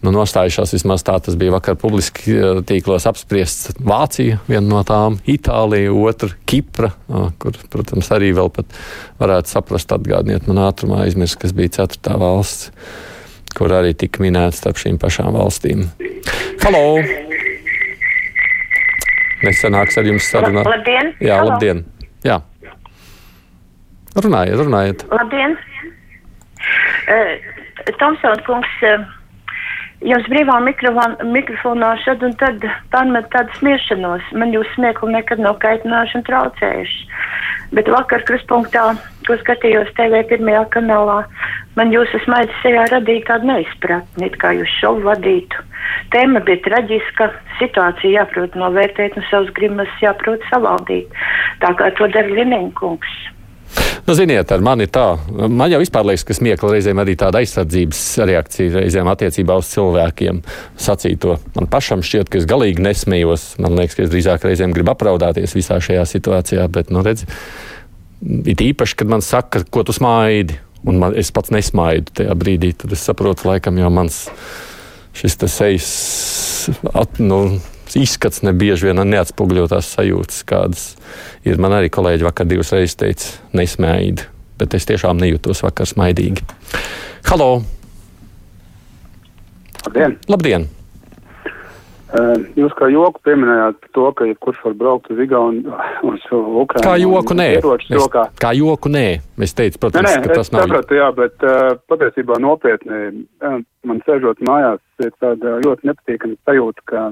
nu, 0.05 0.13
nostājušās. 0.15 0.75
Vismaz 0.77 1.05
tā 1.07 1.17
tas 1.25 1.37
bija 1.41 1.55
vakar 1.55 1.79
publiski 1.81 2.37
eh, 2.37 2.61
tīklos 2.67 3.07
apspriests. 3.11 3.75
Vācija, 3.85 4.41
viena 4.49 4.67
no 4.69 4.83
tām, 4.87 5.19
Itālija, 5.31 5.93
otra 5.95 6.31
Kipra, 6.49 6.93
kur, 7.43 7.57
protams, 7.73 8.11
arī 8.15 8.33
vēl 8.37 8.53
pat 8.55 8.77
varētu 9.23 9.55
saprast, 9.57 9.95
atgādniet 9.97 10.49
man 10.51 10.63
ātrumā 10.67 11.05
aizmirst, 11.07 11.41
kas 11.43 11.55
bija 11.57 11.81
ceturtā 11.81 12.19
valsts, 12.21 12.71
kur 13.55 13.73
arī 13.75 13.95
tika 13.99 14.23
minēts 14.25 14.63
starp 14.63 14.81
šīm 14.83 15.01
pašām 15.03 15.35
valstīm. 15.37 15.87
Halo! 16.65 16.85
Nesanāks 19.45 19.99
ar 20.01 20.09
jums 20.09 20.29
sarunā. 20.31 20.65
Labdien! 20.65 21.13
Jā, 21.21 21.41
Halo. 21.41 21.55
labdien! 21.55 21.85
Jā. 22.25 22.41
Runājiet, 24.15 24.61
runājiet. 24.63 25.05
Labdien! 25.11 25.59
Uh, 27.05 27.35
Tomsons 28.01 28.41
kungs, 28.47 28.71
uh, 28.87 29.03
jums 30.03 30.27
brīvā 30.31 30.59
mikrofonā 30.65 31.91
šad 32.05 32.23
un 32.27 32.35
tad 32.41 32.65
pārmet 32.93 33.29
tādu 33.35 33.55
smiešanos. 33.59 34.31
Man 34.33 34.55
jūs 34.55 34.71
smiekli 34.75 35.15
nekad 35.15 35.43
nav 35.43 35.59
kaitinājuši 35.65 36.19
un 36.21 36.25
traucējuši. 36.29 37.05
Bet 37.75 37.89
vakar 37.91 38.23
kruspunktā, 38.29 38.87
ko 39.27 39.37
skatījos 39.41 39.91
TV 39.99 40.23
pirmajā 40.31 40.65
kanālā, 40.75 41.21
man 41.79 41.93
jūsu 41.95 42.21
smaids 42.27 42.55
sejā 42.63 42.85
radīja 42.93 43.25
tādu 43.33 43.51
neizpratni, 43.51 44.29
it 44.29 44.39
kā 44.43 44.53
jūs 44.55 44.75
šovu 44.81 45.07
vadītu. 45.09 45.65
Tēma 46.15 46.43
bija 46.47 46.63
traģiska, 46.69 47.31
situācija 47.59 48.21
jāprot 48.21 48.55
novērtēt 48.59 49.19
un 49.19 49.27
savus 49.31 49.51
grimas 49.57 49.91
jāprot 50.03 50.43
savaldīt. 50.53 51.11
Tā 51.65 51.75
kā 51.79 51.91
to 51.99 52.09
dara 52.15 52.31
Lineņkungs. 52.39 53.17
Nu, 54.05 54.13
ziniet, 54.13 54.51
ar 54.53 54.61
mani 54.61 54.85
tā. 54.93 55.15
Man 55.33 55.73
jau 55.73 55.79
vispār 55.81 56.05
liekas, 56.05 56.27
ka 56.29 56.35
smiekla 56.37 56.75
reizēm 56.75 56.99
arī 57.01 57.15
tāda 57.17 57.41
aizsardzības 57.41 58.03
reakcija 58.29 58.75
reizēm 58.83 59.09
attiecībā 59.09 59.57
uz 59.57 59.71
cilvēkiem 59.73 60.43
sacīto. 60.77 61.39
Man 61.55 61.71
pašam 61.73 62.03
šķiet, 62.05 62.29
ka 62.29 62.37
es 62.43 62.49
galīgi 62.51 62.85
nesmējos. 62.85 63.47
Man 63.65 63.79
liekas, 63.79 63.97
ka 63.97 64.05
es 64.05 64.13
drīzāk 64.13 64.45
reizēm 64.45 64.77
gribu 64.77 64.93
apraudāties 64.93 65.57
visā 65.57 65.81
šajā 65.81 66.05
situācijā, 66.11 66.69
bet, 66.75 66.93
nu, 66.93 67.01
redz, 67.07 67.25
it 68.45 68.61
īpaši, 68.61 69.01
kad 69.01 69.15
man 69.15 69.25
saka, 69.25 69.65
ko 69.73 69.87
tu 69.89 69.97
smaidi, 69.97 70.61
un 70.85 71.01
man, 71.01 71.17
es 71.17 71.33
pats 71.33 71.55
nesmaidu 71.57 72.13
tajā 72.21 72.37
brīdī, 72.37 72.75
tad 72.77 72.93
es 72.93 73.09
saprotu, 73.09 73.49
laikam 73.49 73.81
jau 73.81 73.89
mans 73.89 74.27
šis 75.17 75.41
sejas, 75.49 75.95
at, 76.93 77.25
nu, 77.25 77.47
izskats 77.99 78.45
nebieži 78.47 78.91
vien 78.91 79.03
neatspoguļo 79.09 79.67
tās 79.73 79.91
sajūtas, 79.97 80.45
kādas 80.49 80.87
ir. 81.47 81.61
Man 81.63 81.77
arī 81.77 81.91
kolēģi 81.95 82.27
vakar 82.27 82.49
divas 82.51 82.73
reizes 82.75 82.99
teica, 83.01 83.35
nesmējiet, 83.57 84.27
bet 84.61 84.77
es 84.79 84.89
tiešām 84.91 85.21
nejūtos 85.23 85.65
vakar 85.67 85.89
smaidīgi. 85.91 86.47
Halo! 87.31 87.51
Labdien! 89.85 90.19
Labdien. 90.31 90.71
Jūs 92.55 92.71
kā 92.79 92.87
joku 92.93 93.19
pieminējāt 93.27 93.89
to, 93.97 94.05
ka 94.15 94.27
jebkurš 94.29 94.61
var 94.69 94.75
braukt 94.79 95.09
uz 95.11 95.19
Igauniju, 95.25 95.75
uz 96.07 96.27
Ukrainu. 96.31 96.85
Kā 96.87 96.95
joku 97.01 97.35
nē. 97.35 97.49
Es, 97.59 98.07
kā 98.39 98.53
joku 98.55 98.93
nē. 98.95 99.07
Es 99.43 99.55
teicu, 99.59 99.81
protams, 99.83 100.07
nē, 100.07 100.21
nē, 100.21 100.29
ka 100.29 100.37
tas 100.39 100.53
nav. 100.55 100.69
Sapratu, 100.69 100.95
jā, 101.01 101.09
bet 101.17 101.43
uh, 101.43 101.73
patiesībā 101.91 102.39
nopietni 102.43 103.25
man 103.43 104.03
sēžot 104.07 104.45
mājās 104.47 104.79
ir 105.03 105.11
tāda 105.19 105.57
ļoti 105.65 105.91
nepatīkama 105.91 106.39
sajūta, 106.47 106.87
ka 106.93 107.03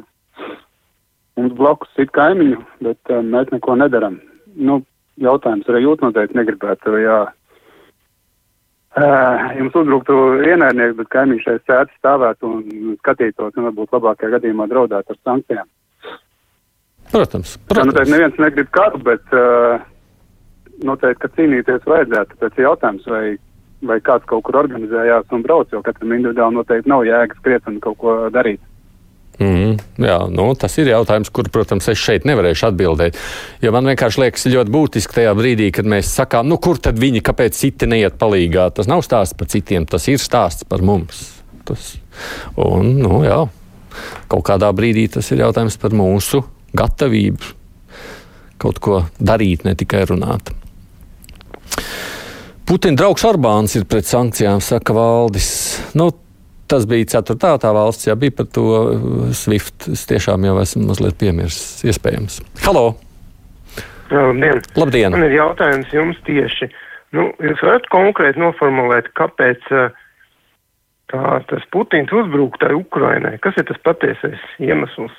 mums 1.38 1.54
blakus 1.58 2.00
ir 2.02 2.10
kaimiņu, 2.14 2.58
bet 2.86 3.12
uh, 3.12 3.22
mēs 3.24 3.52
neko 3.54 3.76
nedaram. 3.80 4.18
Nu, 4.56 4.80
jautājums 5.20 5.68
arī 5.70 5.84
jūt 5.86 6.02
noteikti 6.04 6.38
negribētu, 6.38 6.96
jā. 7.02 7.20
Uh, 8.92 9.52
jums 9.56 9.76
uzbruktu 9.80 10.16
ienaidnieks, 10.44 10.98
bet 10.98 11.08
kaimiņš 11.14 11.46
šeit 11.46 11.62
sēdz 11.70 11.94
stāvētu 11.96 12.48
un 12.48 12.96
skatītos, 12.98 13.54
un 13.56 13.70
varbūt 13.70 13.94
labākajā 13.96 14.34
gadījumā 14.34 14.66
draudētu 14.68 15.14
ar 15.14 15.20
sankcijām. 15.24 15.70
Protams, 17.12 17.54
Tā 17.56 17.72
protams. 17.72 17.88
noteikti 17.92 18.12
neviens 18.12 18.36
negrib 18.40 18.68
karu, 18.72 19.00
bet 19.04 19.32
uh, 19.36 19.80
noteikti, 20.84 21.22
ka 21.24 21.32
cīnīties 21.38 21.88
vajadzētu. 21.88 22.36
Pēc 22.40 22.60
jautājums, 22.62 23.08
vai, 23.08 23.24
vai 23.88 23.98
kāds 24.04 24.28
kaut 24.28 24.44
kur 24.46 24.60
organizējās 24.60 25.32
un 25.32 25.44
brauc, 25.46 25.72
jo 25.72 25.80
katram 25.84 26.12
individuāli 26.16 26.60
noteikti 26.60 26.92
nav 26.92 27.06
jēga 27.08 27.40
skriet 27.40 27.68
un 27.72 27.80
kaut 27.84 27.98
ko 28.00 28.16
darīt. 28.34 28.60
Mm, 29.40 29.78
jā, 30.04 30.18
nu, 30.30 30.50
tas 30.58 30.76
ir 30.78 30.90
jautājums, 30.92 31.30
kur, 31.32 31.48
protams, 31.52 31.88
es 31.90 31.98
šeit 31.98 32.26
nevarēšu 32.28 32.68
atbildēt. 32.68 33.16
Jo 33.64 33.72
man 33.74 33.88
vienkārši 33.90 34.22
liekas 34.26 34.44
ļoti 34.52 34.74
būtiski 34.74 35.16
tajā 35.16 35.32
brīdī, 35.38 35.70
kad 35.74 35.88
mēs 35.88 36.12
sakām, 36.18 36.50
nu, 36.50 36.60
kur 36.62 36.78
tad 36.82 37.00
viņi, 37.00 37.24
kāpēc 37.24 37.56
citi 37.56 37.88
neiet 37.90 38.20
palīgā. 38.20 38.68
Tas 38.76 38.90
nav 38.90 39.02
stāsts 39.06 39.38
par 39.38 39.50
citiem, 39.52 39.88
tas 39.88 40.06
ir 40.12 40.20
stāsts 40.22 40.68
par 40.68 40.84
mums. 40.84 41.24
Tas, 41.66 41.94
un, 42.60 42.92
nu, 43.00 43.22
jā, 43.26 43.40
kaut 44.30 44.46
kādā 44.50 44.70
brīdī 44.76 45.08
tas 45.16 45.32
ir 45.32 45.42
jautājums 45.46 45.80
par 45.80 45.96
mūsu 45.96 46.44
gatavību 46.76 47.58
kaut 48.62 48.78
ko 48.82 49.02
darīt, 49.18 49.66
ne 49.66 49.74
tikai 49.78 50.04
runāt. 50.10 50.52
Putina 52.68 52.98
draugs 52.98 53.24
Orbāns 53.26 53.74
ir 53.78 53.88
pret 53.90 54.06
sankcijām, 54.06 54.62
saka 54.62 54.94
Valdis. 54.96 55.50
Nu, 55.98 56.12
tas 56.72 56.86
bija 56.88 57.08
ceturtā 57.16 57.52
tā 57.60 57.72
valsts, 57.74 58.08
ja 58.08 58.16
bija 58.18 58.34
par 58.40 58.48
to 58.54 58.66
uh, 58.72 59.08
Swift. 59.36 59.88
Es 59.92 60.06
tiešām 60.08 60.46
jau 60.48 60.56
esmu 60.62 60.86
mazliet 60.88 61.18
piemirsis, 61.20 61.82
iespējams. 61.88 62.40
Halo! 62.64 62.94
Labdien. 64.12 64.60
Labdien! 64.76 65.12
Man 65.14 65.26
ir 65.26 65.36
jautājums 65.38 65.92
jums 65.92 66.18
tieši. 66.26 66.68
Nu, 67.16 67.28
jūs 67.44 67.60
varat 67.64 67.88
konkrēti 67.92 68.40
noformulēt, 68.40 69.10
kāpēc 69.18 69.68
uh, 69.72 69.92
tā, 71.12 71.22
tas 71.48 71.64
Putins 71.72 72.12
uzbruk 72.12 72.56
tai 72.60 72.72
Ukrainai? 72.76 73.36
Kas 73.44 73.56
ir 73.60 73.68
tas 73.68 73.80
patiesais 73.84 74.40
iemesls? 74.60 75.16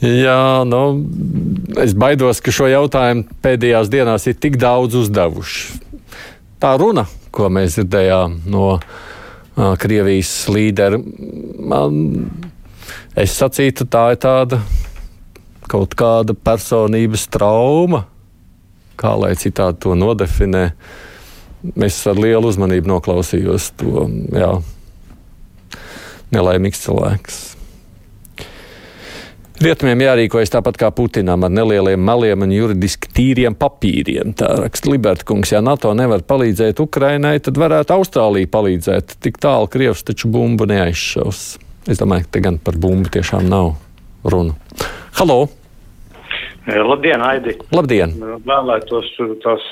Jā, 0.00 0.64
nu, 0.68 0.82
es 1.80 1.92
baidos, 1.92 2.40
ka 2.40 2.52
šo 2.56 2.70
jautājumu 2.72 3.40
pēdējās 3.44 3.92
dienās 3.92 4.24
ir 4.32 4.40
tik 4.40 4.56
daudz 4.60 4.96
uzdevuši. 5.02 5.80
Tā 6.60 6.72
runa, 6.80 7.04
ko 7.32 7.48
mēs 7.52 7.76
dzirdējām 7.76 8.40
no 8.52 8.66
uh, 8.78 9.08
Krievijas 9.60 10.30
līdera, 10.48 10.96
man, 11.70 11.98
es 13.18 13.34
sacītu, 13.36 13.84
tā 13.90 14.10
ir 14.14 14.20
tāda 14.22 14.60
kaut 15.70 15.94
kāda 15.98 16.34
personības 16.34 17.26
trauma, 17.30 18.04
kā 19.00 19.14
lai 19.20 19.34
citādi 19.38 19.82
to 19.84 19.94
nodefinē. 19.98 20.64
Es 21.84 22.00
ar 22.08 22.16
lielu 22.16 22.48
uzmanību 22.48 22.88
noklausījos 22.88 23.70
to, 23.78 24.08
jā, 24.32 24.50
nelaimīgs 26.32 26.80
cilvēks. 26.86 27.40
Rietumiem 29.60 30.00
jārīkojas 30.00 30.54
tāpat 30.54 30.78
kā 30.80 30.88
Putinam 30.96 31.42
ar 31.44 31.50
nelieliem 31.52 32.00
maliem 32.00 32.46
un 32.46 32.54
juridiski 32.54 33.10
tīriem 33.12 33.52
papīriem. 33.60 34.32
Tā 34.32 34.54
raksta 34.56 34.88
Libertkungs. 34.88 35.52
Ja 35.52 35.60
NATO 35.60 35.92
nevar 35.92 36.24
palīdzēt 36.24 36.80
Ukrainai, 36.80 37.34
tad 37.44 37.60
varētu 37.60 37.98
Austrālija 37.98 38.48
palīdzēt. 38.56 39.18
Tik 39.20 39.36
tālu 39.44 39.68
Krievs 39.68 40.06
taču 40.08 40.32
bumbu 40.32 40.64
neaizšaus. 40.70 41.44
Es 41.92 42.00
domāju, 42.00 42.24
ka 42.24 42.38
te 42.38 42.46
gan 42.48 42.56
par 42.56 42.80
bumbu 42.80 43.12
tiešām 43.12 43.52
nav 43.52 43.74
runa. 44.24 44.56
Halo! 45.20 45.42
Labdien, 46.78 47.22
Aidi! 47.24 47.54
Labdien! 47.74 48.12
Vēlētos 48.46 49.08
tās 49.42 49.66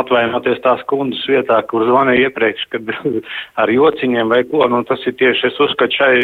atvainoties 0.00 0.60
tās 0.64 0.82
kundas 0.90 1.22
vietā, 1.30 1.60
kur 1.70 1.86
zvanīja 1.88 2.28
iepriekš, 2.28 2.64
kad 2.74 2.94
ar 3.62 3.72
jociņiem 3.72 4.32
vai 4.32 4.42
ko, 4.50 4.64
nu 4.70 4.82
tas 4.88 5.02
ir 5.06 5.16
tieši, 5.20 5.50
es 5.50 5.60
uzskatu, 5.66 5.98
šai 6.00 6.14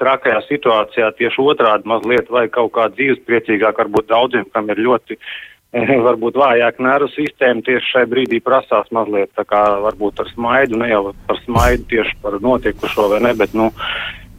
trakajā 0.00 0.42
situācijā 0.48 1.12
tieši 1.18 1.46
otrādi 1.46 1.90
mazliet 1.90 2.30
vai 2.30 2.48
kaut 2.52 2.74
kā 2.76 2.90
dzīvespriecīgāk, 2.94 3.80
varbūt 3.82 4.12
daudziem, 4.12 4.46
kam 4.54 4.70
ir 4.70 4.84
ļoti 4.86 5.18
varbūt 6.06 6.36
vājāk 6.36 6.80
nervu 6.84 7.08
sistēma 7.14 7.64
tieši 7.64 7.94
šai 7.94 8.02
brīdī 8.10 8.42
prasās 8.44 8.90
mazliet 8.92 9.32
tā 9.38 9.46
kā 9.48 9.62
varbūt 9.86 10.20
ar 10.20 10.32
smaidu, 10.34 10.80
ne 10.82 10.90
jau 10.90 11.04
par 11.28 11.40
smaidu 11.46 11.88
tieši 11.92 12.18
par 12.24 12.36
notikušo 12.44 13.08
vai 13.14 13.22
ne, 13.24 13.32
bet, 13.38 13.56
nu, 13.56 13.70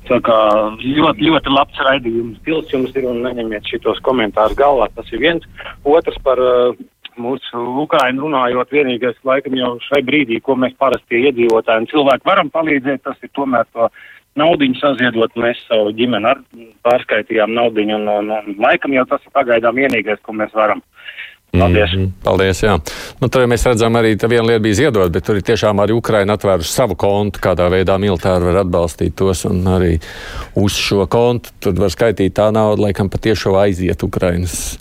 kā 0.07 0.39
ļoti, 0.81 1.27
ļoti 1.29 1.53
labs 1.53 1.83
raidījums, 1.87 2.39
stils 2.41 2.73
jums 2.73 2.95
ir 2.97 3.07
un 3.09 3.21
neņemiet 3.25 3.69
šitos 3.69 4.01
komentārus 4.05 4.57
galvā. 4.59 4.89
Tas 4.95 5.11
ir 5.13 5.21
viens. 5.23 5.45
Otrs 5.87 6.19
par 6.25 6.41
uh, 6.41 6.75
mūsu 7.19 7.61
Ukrainu 7.83 8.27
runājot, 8.27 8.73
vienīgais 8.73 9.19
laikam 9.27 9.55
jau 9.57 9.75
šai 9.87 10.01
brīdī, 10.05 10.39
ko 10.41 10.55
mēs 10.59 10.75
parasti 10.79 11.23
iedzīvotāji 11.27 11.83
un 11.83 11.89
cilvēki 11.91 12.29
varam 12.29 12.51
palīdzēt, 12.53 13.03
tas 13.05 13.19
ir 13.23 13.31
tomēr 13.37 13.67
to 13.73 13.89
naudiņu 14.39 14.79
saziedot. 14.79 15.35
Mēs 15.39 15.61
savu 15.67 15.93
ģimeni 15.97 16.31
ar 16.31 16.41
pārskaitījām 16.85 17.53
naudiņu 17.53 17.99
un, 17.99 18.09
un, 18.17 18.33
un 18.39 18.57
laikam 18.63 18.95
jau 18.95 19.05
tas 19.09 19.23
ir 19.25 19.35
pagaidām 19.35 19.77
vienīgais, 19.81 20.21
ko 20.25 20.35
mēs 20.37 20.53
varam. 20.57 20.81
Paldies. 21.53 21.91
Mm. 21.93 22.07
Paldies 22.25 22.63
jā. 22.63 22.71
nu, 23.21 23.27
tur 23.29 23.43
mēs 23.49 23.61
redzam, 23.67 23.93
arī 23.99 24.15
tā 24.17 24.25
viena 24.31 24.47
lieta 24.47 24.63
bija 24.63 24.77
ziedot, 24.79 25.11
bet 25.13 25.25
tur 25.27 25.37
ir 25.37 25.45
tiešām 25.45 25.83
arī 25.83 25.93
Ukraina 25.93 26.33
atvērusi 26.33 26.73
savu 26.73 26.97
kontu, 26.97 27.43
kādā 27.43 27.67
veidā 27.69 27.99
militāri 28.01 28.47
var 28.49 28.63
atbalstīt 28.63 29.13
tos. 29.19 29.43
Un 29.45 29.61
arī 29.69 29.91
uz 30.57 30.79
šo 30.81 31.05
kontu 31.13 31.53
tur 31.61 31.77
var 31.77 31.93
skaitīt 31.93 32.33
tā 32.39 32.49
nauda, 32.55 32.87
laikam 32.87 33.11
patiešām 33.13 33.59
aiziet 33.61 34.01
Ukrainas 34.01 34.79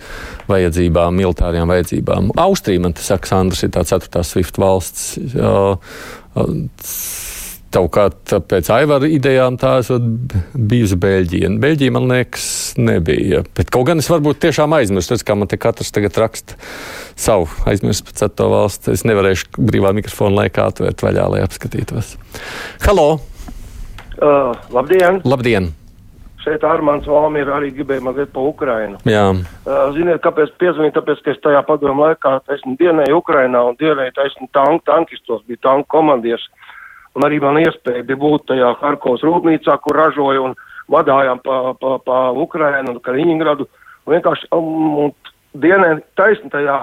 vajadzībām, 0.49 1.21
militārajām 1.21 1.69
vajadzībām. 1.75 2.33
Austrija, 2.41 2.81
man 2.87 2.97
te 2.97 3.05
saka, 3.05 3.29
Sandrs 3.29 3.67
ir 3.67 3.75
tā 3.77 3.85
ceturtā 3.93 4.25
SWIFT 4.25 4.61
valsts. 4.63 5.07
Jā, 5.37 5.53
Savukārt, 7.73 8.35
pēc 8.51 8.69
Aivara 8.75 9.09
idejām 9.09 9.57
tā 9.57 9.79
esot 9.81 10.05
bijusi 10.53 10.99
Beļģija. 11.01 11.49
Beļģija, 11.63 11.95
man 11.97 12.11
liekas, 12.11 12.47
nebija. 12.77 13.41
Bet 13.57 13.73
kaut 13.73 13.87
gan 13.89 14.03
es 14.03 14.11
varbūt 14.13 14.43
tiešām 14.45 14.75
aizmirsu, 14.77 15.15
redz, 15.15 15.25
kā 15.25 15.37
man 15.39 15.49
te 15.49 15.57
katrs 15.57 15.89
tagad 15.97 16.19
raksta 16.21 16.59
savu 17.17 17.49
aizmirst 17.71 18.05
pēc 18.11 18.27
to 18.37 18.49
valsts. 18.53 18.93
Es 18.93 19.07
nevarēšu 19.09 19.57
brīvā 19.57 19.95
mikrofona 19.97 20.43
laikā 20.43 20.69
atvērt 20.69 21.01
vaļā, 21.07 21.29
lai 21.33 21.45
apskatītos. 21.47 22.19
Halo! 22.85 23.07
Uh, 24.21 24.53
labdien! 24.77 25.23
Labdien! 25.25 25.73
Šeit 26.43 26.65
Armāns 26.67 27.07
Valmi 27.09 27.41
ir 27.41 27.51
arī 27.55 27.71
gribēja 27.73 28.03
mazliet 28.05 28.33
pa 28.35 28.43
Ukrainu. 28.43 28.99
Jā. 29.09 29.29
Ziniet, 29.95 30.19
kāpēc 30.25 30.53
piezvanīju? 30.61 30.97
Tāpēc, 30.97 31.21
ka 31.23 31.33
es 31.33 31.41
tajā 31.41 31.61
padomu 31.69 32.03
laikā 32.05 32.41
esmu 32.53 32.75
dienēju 32.81 33.21
Ukrainā 33.23 33.63
un 33.69 33.79
dienēju 33.81 34.17
taisnu 34.17 34.49
tanku, 34.53 34.83
tankistos, 34.91 35.45
biju 35.47 35.63
tanku 35.63 35.89
komandieris. 35.95 36.49
Un 37.17 37.27
arī 37.27 37.41
man 37.43 37.61
iespēja 37.61 38.07
bija 38.09 38.21
būt 38.21 38.47
tajā 38.49 38.73
Harkovas 38.81 39.25
rūpnīcā, 39.27 39.77
kur 39.85 39.99
ražoja 40.01 40.47
un 40.47 40.55
vadājām 40.93 41.43
pa, 41.45 41.75
pa, 41.81 41.99
pa 42.07 42.19
Ukrainu 42.33 42.95
un 42.95 43.03
Kaliņingradu. 43.05 43.69
Un 44.07 44.15
vienkārši 44.17 44.49
um, 44.57 45.13
dienē 45.61 45.99
taisni 46.19 46.51
tajā 46.53 46.81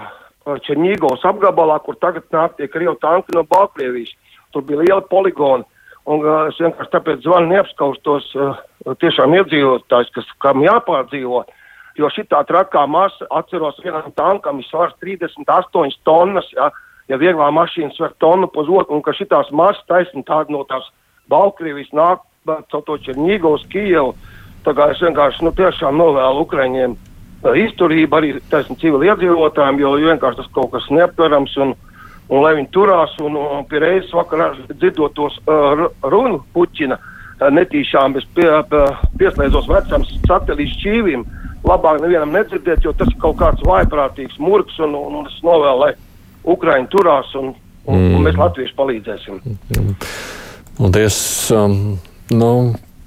Černīgovas 0.65 1.25
apgabalā, 1.29 1.79
kur 1.85 1.97
tagad 2.01 2.25
nāk 2.33 2.55
tie 2.57 2.69
Krievu 2.71 2.95
tanki 3.01 3.35
no 3.35 3.43
Baltkrievijas. 3.49 4.13
Tur 4.53 4.65
bija 4.65 4.81
liela 4.81 5.01
poligona. 5.05 5.65
Un 6.09 6.23
uh, 6.25 6.47
es 6.49 6.57
vienkārši 6.61 6.93
tāpēc 6.93 7.25
zvanu 7.25 7.51
neapskaustos 7.53 8.29
uh, 8.37 8.61
tiešām 9.01 9.35
iedzīvotājs, 9.37 10.13
kas 10.15 10.29
kam 10.41 10.63
jāpārdzīvo. 10.65 11.43
Jo 11.99 12.09
šitā 12.13 12.39
trakā 12.47 12.85
masa, 12.87 13.27
atceros, 13.35 13.81
vienam 13.83 14.13
tankam 14.17 14.61
ir 14.61 14.67
svars 14.69 14.95
38 15.03 15.99
tonnas, 16.07 16.47
jā, 16.55 16.69
ja 17.09 17.17
vieglā 17.17 17.49
mašīna 17.53 17.95
sver 17.95 18.13
tonu 18.21 18.47
pa 18.53 18.63
otru, 18.63 18.95
un 18.95 19.03
ka 19.05 19.15
šitās 19.17 19.49
masas 19.51 19.83
taisni 19.89 20.23
tāda 20.27 20.53
no 20.53 20.63
tās 20.69 20.87
Baltkrievijas 21.29 21.91
nāk, 21.93 22.23
caur 22.45 22.83
to 22.85 22.97
Černīgovs, 23.05 23.67
Kijevu. 23.69 24.15
Tā 24.65 24.73
kā 24.75 24.89
es 24.93 25.01
vienkārši, 25.03 25.43
nu, 25.45 25.53
tiešām 25.55 25.97
novēlu 25.97 26.41
Ukraiņiem 26.45 26.95
uh, 26.95 27.53
izturību 27.63 28.17
arī 28.17 28.31
taisni 28.51 28.77
civili 28.81 29.09
iedzīvotājiem, 29.09 29.79
jo 29.81 29.93
vienkārši 30.01 30.41
tas 30.41 30.49
kaut 30.55 30.73
kas 30.73 30.89
neaptverams, 30.93 31.53
un, 31.63 31.75
un 32.29 32.43
lai 32.43 32.55
viņi 32.57 32.71
turās, 32.75 33.13
un, 33.23 33.37
un 33.39 33.63
pie 33.69 33.81
reizes 33.83 34.11
vakarā 34.15 34.51
dzirdot 34.73 35.15
tos 35.17 35.37
uh, 35.45 35.85
runu 36.11 36.41
Puķina, 36.53 36.99
netīšām 37.39 38.17
es 38.19 38.27
pie, 38.35 38.49
pie, 38.71 38.83
pieslēdzos 39.21 39.69
vecam 39.69 40.03
satelītu 40.27 40.75
šķīvim. 40.75 41.23
Labāk 41.63 42.01
nevienam 42.01 42.33
nedzirdēt, 42.33 42.83
jo 42.83 42.91
tas 42.95 43.09
ir 43.11 43.19
kaut 43.21 43.37
kāds 43.39 43.63
vaiprātīgs 43.67 44.39
murgs, 44.41 44.77
un, 44.83 44.95
un, 44.97 45.21
un 45.21 45.27
es 45.27 45.39
novēlu, 45.43 45.85
lai 45.85 45.93
Ukraiņi 46.47 46.91
turās, 46.93 47.31
un, 47.39 47.53
un, 47.85 47.95
mm. 47.95 48.13
un 48.17 48.27
mēs 48.27 48.37
Latvieši 48.39 48.77
palīdzēsim. 48.77 49.41
Paldies! 50.79 51.17
Um, 51.55 51.97
nu, 52.31 52.51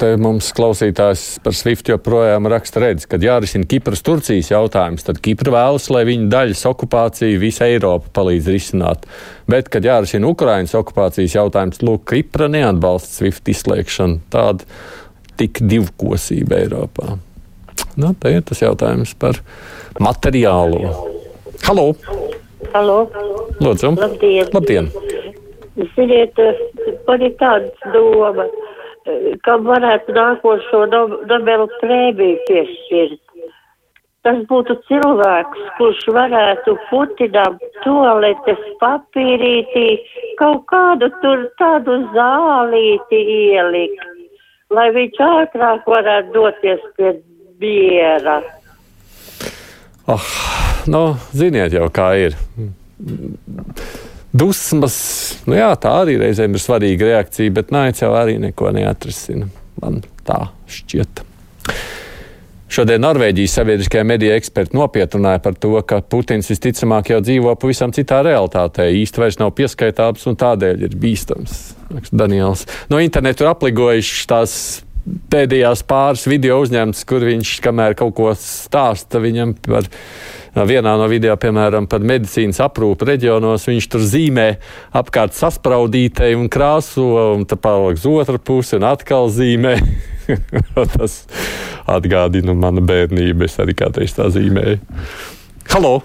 te 0.02 0.10
mums 0.20 0.50
klausītājs 0.56 1.24
par 1.44 1.54
Swift 1.56 1.88
joprojām 1.88 2.48
raksta 2.50 2.82
redz, 2.82 3.06
kad 3.08 3.22
jārisina 3.24 3.68
Kipras 3.70 4.02
Turcijas 4.04 4.50
jautājums, 4.50 5.06
tad 5.06 5.20
Kipra 5.24 5.54
vēlas, 5.54 5.86
lai 5.94 6.02
viņa 6.08 6.28
daļas 6.32 6.64
okupāciju 6.72 7.40
visa 7.42 7.68
Eiropa 7.70 8.10
palīdz 8.20 8.50
risināt. 8.52 9.06
Bet, 9.50 9.70
kad 9.72 9.86
jārisina 9.86 10.30
Ukrainas 10.32 10.74
okupācijas 10.78 11.38
jautājums, 11.38 11.80
lūk, 11.86 12.04
Kipra 12.12 12.50
neatbalsta 12.52 13.22
Swift 13.22 13.48
izslēgšanu. 13.52 14.20
Tāda 14.32 14.66
tik 15.40 15.62
divkosība 15.64 16.60
Eiropā. 16.64 17.16
Nu, 17.96 18.12
te 18.18 18.36
ir 18.36 18.44
tas 18.48 18.62
jautājums 18.62 19.14
par 19.20 19.40
materiālo. 20.00 20.92
Halo! 21.62 21.90
Halo! 22.08 22.31
Lūdzu! 22.72 23.94
Labdien! 24.00 24.52
Labdien. 24.52 24.92
Ziniet, 25.96 26.38
man 27.06 27.22
ir 27.24 27.34
tāda 27.40 27.92
doma 27.94 28.46
kam 29.46 29.66
varētu 29.66 30.14
nākošo 30.14 30.84
Nobela 30.92 31.66
prēmiju 31.80 32.38
piešķirt. 32.48 33.20
Tas 34.22 34.38
būtu 34.46 34.76
cilvēks, 34.86 35.62
kurš 35.78 36.04
varētu 36.14 36.76
Putinam 36.90 37.56
toaletes 37.82 38.62
papīrītī 38.78 39.86
kaut 40.38 40.62
kādu 40.70 41.10
tur 41.24 41.48
tādu 41.58 41.98
zālīti 42.14 43.22
ielikt, 43.34 44.06
lai 44.70 44.88
viņš 44.94 45.22
ātrāk 45.26 45.90
varētu 45.90 46.36
doties 46.38 46.86
pie 46.96 47.16
miera. 47.58 48.38
Oh, 50.06 50.22
nu, 50.90 51.02
ziniet 51.36 51.74
jau, 51.76 51.88
kā 51.92 52.12
ir 52.18 52.36
dusmas, 54.32 54.96
nu 55.46 55.58
jā, 55.58 55.72
tā 55.80 55.92
arī 56.02 56.16
reizēm 56.22 56.56
ir 56.56 56.62
svarīga 56.62 57.10
reakcija, 57.10 57.52
bet 57.54 57.74
naids 57.74 58.02
jau 58.02 58.14
arī 58.16 58.38
neko 58.42 58.72
neatrisina. 58.74 59.50
Man 59.82 60.00
tā 60.26 60.46
šķiet. 60.70 61.24
Šodien 62.72 63.02
Norvēģijas 63.04 63.58
sabiedriskajā 63.58 64.04
medijā 64.08 64.36
eksperti 64.40 64.72
nopietni 64.78 65.18
runāja 65.18 65.42
par 65.44 65.56
to, 65.60 65.74
ka 65.84 65.98
Putins 66.00 66.48
visticamāk 66.48 67.10
jau 67.12 67.18
dzīvo 67.20 67.52
pavisam 67.60 67.92
citā 67.92 68.22
realitātē, 68.24 68.86
īsti 68.96 69.20
vairs 69.20 69.36
nav 69.42 69.52
pieskaitāms 69.58 70.24
un 70.30 70.38
tādēļ 70.40 70.86
ir 70.86 70.96
bīstams. 71.02 71.58
Daniels. 72.08 72.64
No 72.88 73.02
interneta 73.04 73.44
ir 73.44 73.50
apligojuši 73.50 74.24
tās 74.30 74.54
pēdējās 75.04 75.82
pāris 75.84 76.24
video 76.30 76.62
uzņemtas, 76.62 77.04
kur 77.08 77.26
viņš, 77.28 77.56
kamēr 77.64 77.98
kaut 77.98 78.14
ko 78.16 78.32
stāsta 78.38 79.20
viņam 79.20 79.52
par 79.66 79.90
vienā 80.52 80.92
no 81.00 81.08
video, 81.08 81.34
piemēram, 81.40 81.86
par 81.88 82.04
medicīnas 82.04 82.60
aprūpu 82.64 83.08
reģionos, 83.08 83.64
viņš 83.70 83.88
tur 83.92 84.04
zīmē 84.04 84.46
apkārt 85.00 85.36
saspraudītei 85.36 86.34
un 86.36 86.50
krāso, 86.52 87.06
un 87.38 87.46
tā 87.48 87.56
paliek 87.56 87.96
uz 87.96 88.06
otru 88.08 88.40
pusi 88.42 88.76
un 88.76 88.84
atkal 88.90 89.30
zīmē. 89.32 89.78
Tas 90.96 91.22
atgādina 91.88 92.54
manu 92.54 92.84
bērnību. 92.84 93.48
Es 93.48 93.58
arī 93.62 93.74
kādreiz 93.78 94.14
tā 94.16 94.28
zīmēju. 94.32 94.78
Halo! 95.72 96.02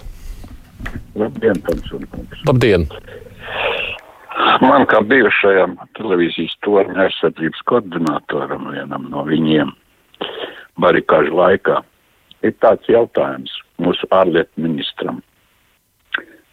Labdien, 1.17 1.59
Tamsunkungs! 1.65 2.43
Labdien! 2.47 2.87
Man 4.61 4.85
kā 4.89 5.01
bijušajam 5.05 5.75
televīzijas 5.97 6.53
torņa 6.65 7.07
aizsardzības 7.07 7.61
koordinatoram, 7.69 8.69
vienam 8.73 9.07
no 9.11 9.23
viņiem, 9.27 9.73
barikāžu 10.81 11.35
laikā, 11.37 11.81
ir 12.45 12.53
tāds 12.63 12.89
jautājums 12.91 13.53
mūsu 13.81 14.09
ārlietu 14.13 14.61
ministram. 14.61 15.21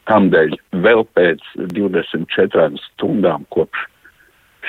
Kādēļ 0.08 0.56
vēl 0.84 1.04
pēc 1.16 1.44
24 1.72 2.80
stundām 2.90 3.46
kopš 3.54 3.86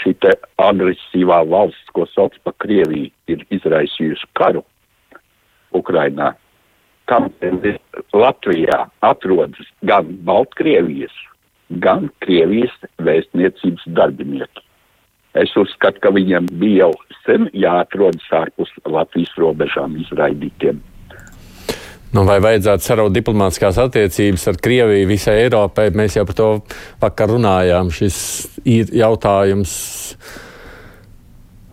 šī 0.01 0.15
agresīvā 0.60 1.41
valsts, 1.51 1.91
ko 1.95 2.06
sauc 2.12 2.36
par 2.43 2.56
Krieviju, 2.63 3.12
ir 3.32 3.45
izraisījusi 3.56 4.28
karu 4.39 4.63
Ukrainā, 5.75 6.34
kādēļ 7.12 7.78
Latvijā 8.15 8.86
atrodas 9.06 9.71
gan 9.88 10.12
Baltkrievijas, 10.28 11.15
gan 11.84 12.10
Krievijas 12.23 12.75
vēstniecības 12.97 13.88
darbinieki. 13.97 14.63
Es 15.36 15.51
uzskatu, 15.60 15.99
ka 15.99 16.13
viņiem 16.15 16.47
bija 16.62 16.86
jau 16.86 16.93
sen 17.25 17.49
jāatrodas 17.51 18.28
ārpus 18.32 18.71
Latvijas 18.88 19.34
robežām 19.39 19.97
izraidītiem. 19.99 20.80
Nu, 22.15 22.23
vai 22.23 22.38
vajadzētu 22.39 22.86
saraut 22.86 23.12
diplomātiskās 23.12 23.75
attiecības 23.82 24.45
ar 24.47 24.60
Krieviju 24.63 25.08
visai 25.10 25.34
Eiropai? 25.43 25.89
Mēs 25.99 26.15
jau 26.15 26.23
par 26.30 26.38
to 26.38 26.47
vakar 27.01 27.34
runājām. 27.34 27.91
Šis 27.91 28.17
ir 28.63 28.93
jautājums. 28.95 29.73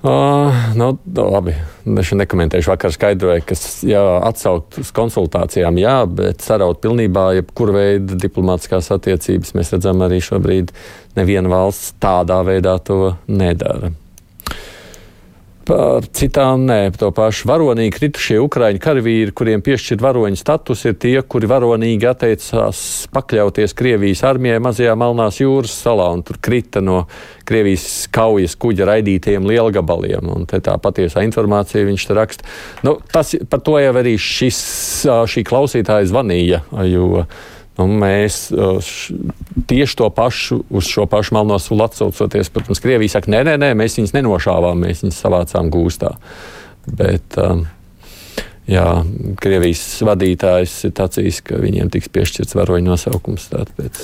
Uh, 0.02 0.50
nu, 0.74 0.88
labi, 1.14 1.54
es 2.02 2.10
nekomentēšu. 2.18 2.72
Vakar 2.72 2.90
skaidroju, 2.90 3.46
ka 3.46 3.54
jā, 3.86 4.02
atsaukt 4.32 4.80
uz 4.82 4.90
konsultācijām, 4.96 5.78
jā, 5.78 5.94
bet 6.10 6.42
saraut 6.42 6.82
pilnībā 6.82 7.28
jebkuru 7.38 7.78
veidu 7.78 8.18
diplomātiskās 8.18 8.90
attiecības 8.98 9.54
mēs 9.54 9.70
redzam 9.76 10.02
arī 10.02 10.18
šobrīd 10.26 10.74
neviena 11.20 11.54
valsts 11.54 11.94
tādā 12.02 12.42
veidā 12.50 12.80
to 12.82 13.12
nedara. 13.30 13.94
Citām, 15.62 16.64
nē, 16.66 16.90
to 16.98 17.12
pašu 17.14 17.46
varonīgi 17.46 17.94
kritušie 17.94 18.38
ukraiņu 18.42 18.80
karavīri, 18.82 19.34
kuriem 19.36 19.62
piešķirt 19.62 20.02
varoņu 20.02 20.40
status, 20.40 20.82
ir 20.88 20.96
tie, 20.98 21.14
kuri 21.22 21.46
varonīgi 21.50 22.08
atteicās 22.10 22.80
pakļauties 23.14 23.76
Krievijas 23.78 24.24
armijai 24.26 24.58
mazajā 24.64 24.96
Melnās 24.98 25.38
jūras 25.38 25.76
salā 25.84 26.08
un 26.16 26.24
tur 26.26 26.40
krita 26.42 26.82
no 26.82 27.04
Krievijas 27.46 28.08
kaujas 28.10 28.58
kuģa 28.58 28.90
raidītajiem 28.90 29.46
lielgabaliem. 29.46 30.32
Un 30.34 30.50
tā 30.50 30.74
patiesā 30.82 31.22
informācija 31.28 31.86
viņš 31.86 32.08
te 32.10 32.18
raksta. 32.18 32.50
Nu, 32.82 32.98
tas, 33.14 33.36
par 33.46 33.62
to 33.62 33.78
jau 33.78 33.94
arī 34.02 34.16
šis, 34.18 34.62
šī 35.06 35.46
klausītāja 35.46 36.10
zvanīja, 36.10 36.64
jo 36.90 37.26
Un 37.82 37.98
mēs 38.02 38.46
š, 38.54 39.16
tieši 39.70 39.98
to 39.98 40.08
pašu, 40.14 40.62
uz 40.70 40.88
šo 40.88 41.06
pašu 41.10 41.36
melno 41.36 41.58
sulu 41.62 41.86
atsaucoties, 41.86 42.50
protams, 42.54 42.80
Krievija 42.82 43.16
saka, 43.16 43.32
nē, 43.32 43.42
nē, 43.48 43.58
nē, 43.60 43.70
mēs 43.78 43.98
viņus 43.98 44.14
nenošāvām, 44.16 44.82
mēs 44.86 45.04
viņus 45.04 45.20
savācām 45.24 45.70
gūstā. 45.72 46.14
Bet, 46.86 47.38
um, 47.42 47.64
jā, 48.70 48.86
Krievijas 49.42 49.84
vadītājs 50.06 50.76
ir 50.88 50.94
tacījis, 50.98 51.42
ka 51.46 51.60
viņiem 51.62 51.92
tiks 51.94 52.10
piešķirts 52.12 52.58
varoņu 52.58 52.92
nosaukums 52.92 53.48
pēc 53.78 54.02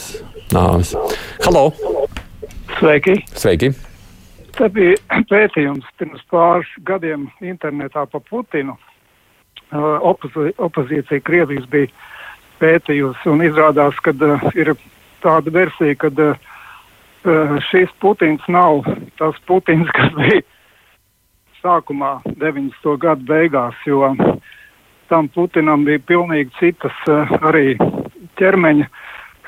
nāves. 0.54 0.94
Halo! 1.44 1.68
Sveiki! 2.78 3.20
Sveiki! 3.34 3.72
Te 4.58 4.66
bija 4.74 5.22
pētījums 5.30 5.86
pirms 6.00 6.22
pāris 6.32 6.70
gadiem 6.86 7.28
internetā 7.46 8.02
par 8.10 8.22
Putinu. 8.26 8.74
Opozi 9.70 10.50
opozīcija 10.58 11.22
Krievijas 11.22 11.68
bija 11.70 11.90
pētījusi 12.60 13.34
izrādās, 13.48 13.98
ka 14.04 14.14
uh, 14.14 14.46
ir 14.54 14.74
tāda 15.22 15.52
versija, 15.54 15.96
ka 15.98 16.10
uh, 16.12 17.58
šis 17.70 17.90
Putins 18.00 18.44
nav 18.48 18.84
tas 19.18 19.38
Putins, 19.46 19.90
kas 19.96 20.14
bija 20.16 20.44
sākumā 21.62 22.18
90. 22.38 22.96
gadu 23.02 23.26
beigās, 23.26 23.76
jo 23.86 24.14
tam 25.08 25.28
Putinam 25.34 25.84
bija 25.84 26.02
pilnīgi 26.06 26.54
citas 26.58 26.94
uh, 27.08 27.30
arī 27.48 27.76
ķermeņa, 28.38 28.88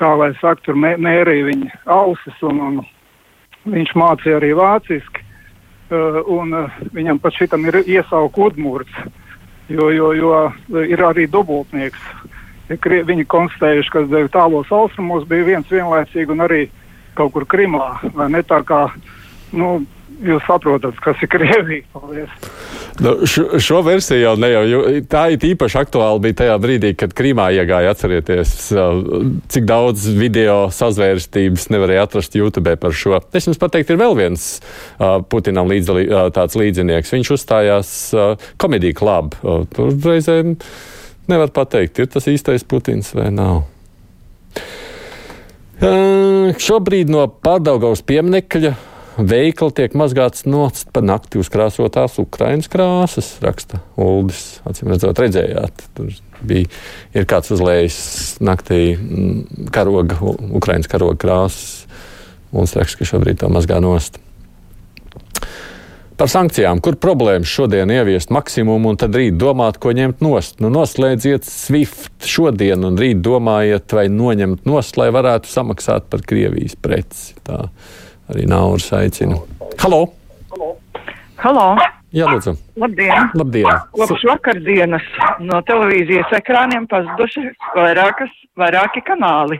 kā 0.01 0.13
lai 0.17 0.31
saka, 0.41 0.61
tur 0.65 0.79
mē, 0.79 0.95
mērīja 0.97 1.47
viņa 1.51 1.81
ausis 1.93 2.39
un, 2.47 2.61
un 2.67 2.81
viņš 3.71 3.93
mācīja 3.95 4.39
arī 4.41 4.55
vāciski. 4.57 5.27
Uh, 5.91 6.21
un 6.31 6.55
uh, 6.55 6.81
viņam 6.95 7.19
pat 7.19 7.35
šitam 7.35 7.65
ir 7.67 7.81
iesauka 7.83 8.47
udmurts, 8.47 8.95
jo, 9.69 9.89
jo, 9.91 10.13
jo 10.15 10.81
ir 10.87 11.03
arī 11.03 11.27
dubultnieks 11.27 11.99
viņi 12.79 13.25
konstatējuši, 13.31 13.93
ka 13.93 14.27
tālos 14.33 14.71
austrumos 14.71 15.27
bija 15.29 15.47
viens 15.53 15.71
vienlaicīgi 15.71 16.35
un 16.35 16.45
arī 16.47 16.61
kaut 17.17 17.33
kur 17.35 17.47
Krimā. 17.49 17.97
Kā, 18.67 18.83
nu, 19.51 19.73
jūs 20.21 20.43
saprotat, 20.45 20.97
kas 21.03 21.21
ir 21.23 21.29
Krievija. 21.31 21.83
Paldies. 21.93 22.33
Nu, 23.01 23.13
šo, 23.25 23.59
šo 23.63 23.81
versiju 23.85 24.21
jau 24.21 24.33
ne 24.39 24.49
jau. 24.51 24.81
Tā 25.09 25.23
ir 25.33 25.45
īpaši 25.51 25.79
aktuāla 25.81 26.21
bija 26.21 26.37
tajā 26.43 26.57
brīdī, 26.61 26.93
kad 26.99 27.15
Krīmā 27.17 27.49
iegāja. 27.55 27.95
Atcerieties, 27.95 28.53
cik 29.51 29.67
daudz 29.69 30.05
video 30.17 30.57
sazvērstības 30.75 31.69
nevarēja 31.73 32.05
atrast 32.07 32.37
YouTube 32.37 32.75
par 32.81 32.95
šo. 32.95 33.17
Es 33.35 33.49
jums 33.49 33.61
pateiktu, 33.61 33.95
ir 33.95 34.01
vēl 34.03 34.17
viens 34.19 34.47
uh, 34.59 35.19
Putinam 35.27 35.71
līdzdalī, 35.71 36.07
uh, 36.09 36.29
tāds 36.35 36.57
līdzinieks. 36.59 37.13
Viņš 37.15 37.35
uzstājās 37.37 37.93
uh, 38.15 38.49
komēdiju 38.61 38.99
klubu. 39.01 39.55
Tur 39.73 39.95
reizēm. 40.05 40.57
Nevar 41.31 41.51
pateikt, 41.55 42.01
ir 42.01 42.09
tas 42.11 42.27
īstais 42.27 42.65
Putins 42.67 43.13
vai 43.15 43.29
nav. 43.31 43.63
Uh, 45.81 46.51
šobrīd 46.61 47.09
no 47.09 47.23
Pārdaugaus 47.41 48.03
pieminekļa 48.05 48.73
veikli 49.17 49.73
tiek 49.75 49.95
mazgāts 49.97 50.45
nost 50.45 50.89
pa 50.93 51.01
nakti 51.03 51.39
uzkrāsotās 51.41 52.19
Ukraiņas 52.21 52.69
krāsas, 52.71 53.31
raksta 53.43 53.81
Uldis. 53.99 54.59
Acīm 54.67 54.91
redzot, 54.91 55.19
redzējāt, 55.19 55.85
tur 55.97 56.11
bija 56.47 56.69
ir 57.17 57.27
kāds 57.29 57.53
uzlējis 57.55 58.01
naktī 58.43 58.81
mm, 58.95 59.69
karoga, 59.73 60.19
Ukraiņas 60.21 60.91
karoga 60.91 61.19
krāsas. 61.21 61.85
Uldis 62.51 62.75
raksta, 62.77 63.01
ka 63.01 63.09
šobrīd 63.13 63.41
to 63.41 63.51
mazgā 63.51 63.79
nost. 63.83 64.19
Par 66.21 66.29
sankcijām, 66.29 66.77
kur 66.85 66.93
problēmas 67.01 67.49
šodien 67.49 67.89
ieviest 67.89 68.29
maksimumu 68.29 68.91
un 68.91 68.97
tad 69.01 69.15
rīt 69.17 69.39
domāt, 69.41 69.79
ko 69.81 69.89
ņemt 69.97 70.19
nost. 70.21 70.59
Nu, 70.61 70.69
noslēdziet 70.69 71.47
SWIFT 71.49 72.27
šodien 72.29 72.85
un 72.85 72.99
rīt 73.01 73.23
domājiet, 73.25 73.87
vai 73.97 74.03
noņemt 74.13 74.67
nost, 74.69 74.99
lai 75.01 75.07
varētu 75.15 75.49
samaksāt 75.49 76.05
par 76.13 76.21
Krievijas 76.29 76.77
preci. 76.77 77.33
Tā 77.41 77.63
arī 78.29 78.45
Nauris 78.51 78.91
aicina. 78.93 79.39
Halo! 79.81 80.03
Halo! 81.41 81.65
Jā, 82.13 82.29
lūdzu. 82.29 82.53
Labdien! 82.85 83.33
Labdien. 83.41 83.81
Kopš 83.97 84.29
vakardienas 84.29 85.09
no 85.41 85.63
televīzijas 85.65 86.37
ekrāniem 86.37 86.85
pazuduši 86.91 87.47
vairākas, 87.73 88.37
vairāki 88.61 89.01
kanāli. 89.09 89.57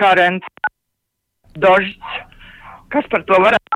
Karents, 0.00 0.48
Dožs, 1.60 1.92
kas 2.88 3.04
par 3.12 3.28
to 3.28 3.36
varētu 3.44 3.69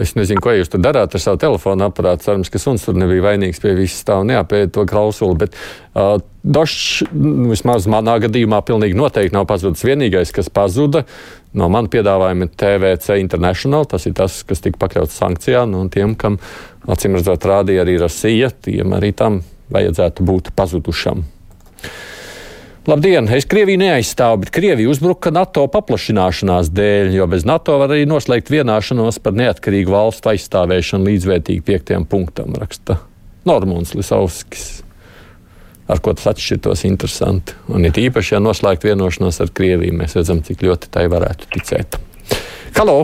Es 0.00 0.14
nezinu, 0.16 0.40
ko 0.40 0.54
jūs 0.54 0.70
tur 0.72 0.80
darāt 0.80 1.12
ar 1.12 1.20
savu 1.20 1.36
telefonu 1.40 1.84
aparātu. 1.84 2.24
Cerams, 2.24 2.48
ka 2.52 2.60
suns 2.62 2.86
tur 2.86 2.96
nebija 2.96 3.26
vainīgs 3.26 3.60
pie 3.60 3.74
visas 3.76 4.06
tā 4.08 4.16
un 4.22 4.30
neapēda 4.32 4.70
to 4.72 4.84
klausuli. 4.88 5.36
Bet 5.42 5.56
uh, 5.92 6.16
Došs, 6.40 7.10
vismaz 7.50 7.84
manā 7.90 8.14
gadījumā, 8.22 8.62
pilnīgi 8.64 8.96
noteikti 8.96 9.36
nav 9.36 9.44
pazudis. 9.50 9.84
Vienīgais, 9.84 10.32
kas 10.32 10.48
pazuda 10.48 11.04
no 11.52 11.68
manas 11.68 11.92
piedāvājuma, 11.92 12.48
ir 12.48 12.54
TVC 12.62 13.18
International. 13.20 13.84
Tas 13.90 14.08
ir 14.08 14.16
tas, 14.16 14.40
kas 14.48 14.64
tika 14.64 14.80
pakļauts 14.80 15.20
sankcijām. 15.20 15.76
Un 15.76 15.92
tiem, 15.92 16.16
kam 16.16 16.40
acīm 16.88 17.18
redzot, 17.18 17.44
rādīja 17.50 17.84
arī 17.84 17.98
Rasija, 18.00 18.54
tiem 18.64 18.96
arī 18.96 19.12
tam 19.16 19.42
vajadzētu 19.74 20.24
būt 20.26 20.54
pazudušam. 20.56 21.26
Labdien! 22.88 23.26
Es 23.36 23.44
Krieviju 23.44 23.76
neaizstāvu, 23.82 24.38
bet 24.40 24.50
Krievija 24.56 24.88
uzbruka 24.88 25.28
NATO 25.34 25.66
paplašināšanās 25.68 26.70
dēļ, 26.72 27.10
jo 27.18 27.26
bez 27.28 27.44
NATO 27.44 27.76
var 27.82 27.92
arī 27.92 28.06
noslēgt 28.08 28.48
vienāšanos 28.48 29.20
par 29.20 29.36
neatkarīgu 29.36 29.92
valstu 29.92 30.32
aizstāvēšanu 30.32 31.10
līdzvērtīgi 31.10 31.60
piektiem 31.66 32.08
punktam, 32.08 32.56
raksta 32.56 32.96
Normons 33.44 33.92
Lisovskis. 33.98 34.66
Ar 35.92 36.00
ko 36.00 36.16
tas 36.16 36.32
atšķirtos 36.32 36.86
interesanti. 36.88 37.58
Un 37.68 37.84
ir 37.84 38.00
īpaši, 38.08 38.38
ja 38.38 38.40
noslēgt 38.40 38.88
vienošanos 38.88 39.42
ar 39.44 39.52
Krieviju, 39.52 40.00
mēs 40.00 40.16
redzam, 40.16 40.40
cik 40.46 40.64
ļoti 40.64 40.94
tai 40.96 41.04
varētu 41.12 41.52
ticēt. 41.58 42.00
Halo! 42.78 43.02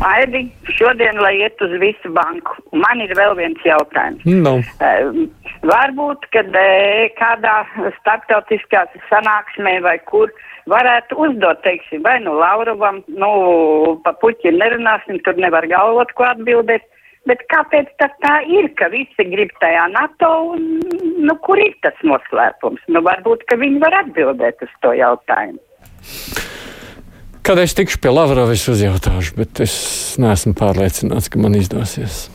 Aidi, 0.00 0.46
šodien, 0.76 1.18
lai 1.22 1.34
iet 1.42 1.60
uz 1.62 1.74
visu 1.82 2.10
banku, 2.16 2.56
man 2.72 3.02
ir 3.04 3.12
vēl 3.18 3.36
viens 3.38 3.66
jautājums. 3.66 4.24
No. 4.24 4.56
Uh, 4.80 5.26
varbūt, 5.68 6.24
kad 6.34 6.48
uh, 6.56 7.04
kādā 7.18 7.58
starptautiskā 8.00 8.86
sanāksmē 9.10 9.78
vai 9.84 9.98
kur 10.08 10.32
varētu 10.70 11.18
uzdot, 11.26 11.62
teiksim, 11.66 12.02
vai 12.06 12.18
nu 12.24 12.34
Laurovam, 12.38 13.02
nu, 13.10 13.32
pa 14.04 14.14
puķi 14.22 14.54
nerunāsim, 14.56 15.20
tur 15.26 15.38
nevar 15.40 15.66
galvot, 15.70 16.14
ko 16.18 16.28
atbildēt. 16.32 16.88
Bet 17.30 17.44
kāpēc 17.52 17.90
tas 18.02 18.14
tā 18.24 18.40
ir, 18.50 18.66
ka 18.74 18.88
visi 18.90 19.26
grib 19.30 19.52
tajā 19.62 19.84
NATO 19.92 20.30
un, 20.56 20.64
nu, 21.22 21.36
kur 21.46 21.60
ir 21.62 21.76
tas 21.86 21.94
noslēpums? 22.02 22.82
Nu, 22.90 23.04
varbūt, 23.06 23.46
ka 23.46 23.60
viņi 23.62 23.78
var 23.84 24.00
atbildēt 24.02 24.66
uz 24.66 24.78
to 24.82 24.96
jautājumu. 24.98 25.62
Kad 27.42 27.58
es 27.58 27.74
tikšu 27.74 27.98
pie 27.98 28.10
Lavrova, 28.14 28.54
es 28.54 28.62
uzjautāšu, 28.70 29.34
bet 29.34 29.60
es 29.64 29.72
neesmu 30.22 30.54
pārliecināts, 30.54 31.26
ka 31.26 31.40
man 31.42 31.56
izdosies. 31.58 32.28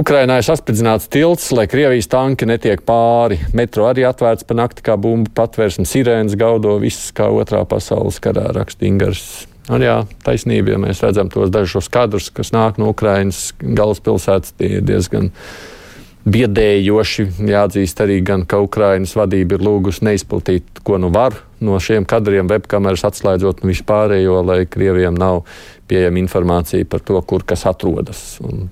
Ukrainā 0.00 0.38
ir 0.38 0.46
saspridzināts 0.46 1.10
tilts, 1.12 1.50
lai 1.52 1.66
Krievijas 1.68 2.08
tanki 2.08 2.46
netiek 2.48 2.80
pāri. 2.86 3.36
Metro 3.52 3.84
arī 3.90 4.06
atvērts 4.08 4.46
pa 4.48 4.56
nakti 4.56 4.86
kā 4.86 4.96
bumbu 4.96 5.32
patvērsme, 5.36 5.84
sirēnas 5.84 6.38
gaudo 6.40 6.78
viss 6.80 7.10
kā 7.12 7.26
otrā 7.28 7.60
pasaules 7.68 8.22
karā 8.24 8.46
rakstīngars. 8.56 9.26
Un 9.68 9.84
jā, 9.84 9.98
taisnība, 10.24 10.72
ja 10.72 10.80
mēs 10.80 11.02
redzam 11.04 11.28
tos 11.28 11.52
dažos 11.52 11.90
kadrus, 11.92 12.30
kas 12.32 12.54
nāk 12.56 12.80
no 12.80 12.88
Ukrainas 12.94 13.50
galvaspilsētas, 13.60 14.56
tie 14.56 14.78
ir 14.78 14.86
diezgan 14.86 15.28
biedējoši. 16.28 17.26
Jāatzīst 17.48 18.02
arī, 18.04 18.20
gan, 18.24 18.44
ka 18.48 18.60
Ukrainas 18.62 19.14
vadība 19.16 19.56
ir 19.56 19.64
lūgusi 19.64 20.04
neizplatīt, 20.08 20.82
ko 20.84 20.98
nu 21.00 21.10
var 21.14 21.38
no 21.64 21.78
šiem 21.80 22.06
kadriem, 22.08 22.48
webkameras 22.50 23.04
atslēdzot 23.08 23.62
un 23.64 23.72
vispārējo, 23.72 24.40
lai 24.44 24.62
Krievijam 24.70 25.16
nav 25.18 25.42
pieejama 25.90 26.20
informācija 26.22 26.86
par 26.88 27.04
to, 27.04 27.20
kur 27.26 27.44
kas 27.46 27.66
atrodas. 27.68 28.22
Un 28.44 28.68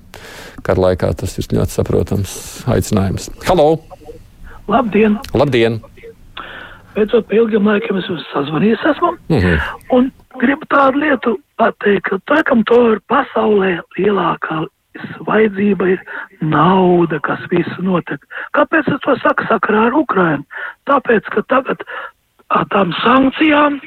kara 0.65 0.89
laikā 0.89 1.11
tas 1.19 1.37
ir 1.41 1.49
ļoti 1.57 1.77
saprotams 1.79 2.33
aicinājums. 2.69 3.29
Halo! 3.47 3.77
Labdien! 4.69 5.17
Labdien! 5.33 5.79
Beidzot, 6.95 7.27
pēc 7.29 7.37
ilgiem 7.37 7.69
laikiem 7.69 7.99
es 8.01 8.07
jums 8.09 8.25
sazvanījis 8.33 8.85
esmu. 8.91 9.11
Mm 9.29 9.39
-hmm. 9.39 9.69
Un 9.95 10.11
gribu 10.41 10.65
tādu 10.73 11.01
lietu 11.03 11.37
pateikt, 11.57 12.09
ka 12.09 12.17
tā, 12.31 12.43
kam 12.43 12.63
to 12.63 12.79
ir 12.93 12.99
pasaulē 13.09 13.79
lielākā 13.97 14.65
vajadzība 15.27 15.89
ir 15.95 16.03
nauda, 16.41 17.19
kas 17.25 17.41
visu 17.51 17.83
notiek. 17.85 18.23
Kāpēc 18.57 18.89
es 18.93 19.01
to 19.05 19.15
saku 19.23 19.47
sakarā 19.49 19.89
ar 19.89 19.97
Ukrainu? 19.99 20.45
Tāpēc, 20.89 21.29
ka 21.35 21.45
tagad 21.51 21.83
ar 22.49 22.65
tām 22.73 22.93
sankcijām 23.03 23.79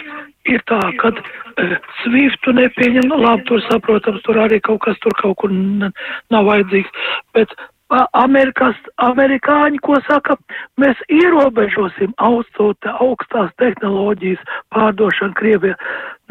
ir 0.51 0.62
tā, 0.70 0.81
ka 0.98 1.12
e, 1.14 1.68
Swiftu 2.03 2.55
nepieņem, 2.57 3.07
nu 3.11 3.18
labi, 3.22 3.46
tur 3.51 3.62
saprotams, 3.68 4.22
tur 4.27 4.40
arī 4.42 4.61
kaut 4.64 4.83
kas 4.87 4.98
tur 5.03 5.14
kaut 5.20 5.38
kur 5.42 5.53
nav 5.53 6.48
vajadzīgs, 6.48 7.07
bet 7.37 7.55
Amerikas, 7.93 8.77
amerikāņi, 9.05 9.81
ko 9.85 9.99
saka, 10.07 10.39
mēs 10.81 11.01
ierobežosim 11.13 12.15
augstot, 12.25 12.79
augstās 12.89 13.51
tehnoloģijas 13.61 14.41
pārdošanu 14.73 15.37
Krievijā. 15.37 15.77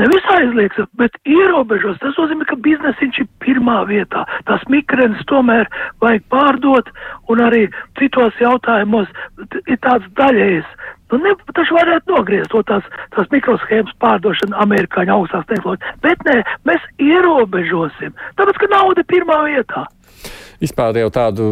Nevis 0.02 0.26
aizliegsim, 0.34 0.88
bet 0.97 1.13
ierobežos. 1.30 2.00
Tas 2.02 2.17
nozīmē, 2.17 2.47
ka 2.50 2.58
biznesiņš 2.65 3.19
ir 3.21 3.28
pirmā 3.43 3.84
vietā. 3.89 4.24
Tas 4.47 4.63
mikrens 4.74 5.21
tomēr 5.30 5.69
vajag 6.02 6.26
pārdot 6.34 6.89
un 7.30 7.43
arī 7.45 7.67
citos 8.00 8.34
jautājumos 8.41 9.12
ir 9.67 9.78
tāds 9.86 10.10
daļējs. 10.17 10.74
Nu, 11.12 11.19
ne, 11.21 11.36
taču 11.54 11.76
varētu 11.76 12.15
nogriezt 12.15 12.54
to 12.56 12.63
tās, 12.65 12.86
tās 13.13 13.28
mikroshēmas 13.36 13.93
pārdošanu 14.02 14.56
amerikāņu 14.63 15.17
augstās 15.17 15.50
tehnoloģijas, 15.50 15.97
bet 16.06 16.21
nē, 16.26 16.38
mēs 16.69 16.86
ierobežosim, 17.04 18.15
tāpēc, 18.39 18.62
ka 18.63 18.69
nauda 18.71 19.04
ir 19.04 19.12
pirmā 19.12 19.41
vietā 19.50 19.84
vispār 20.62 21.01
jau 21.01 21.10
tādu 21.13 21.49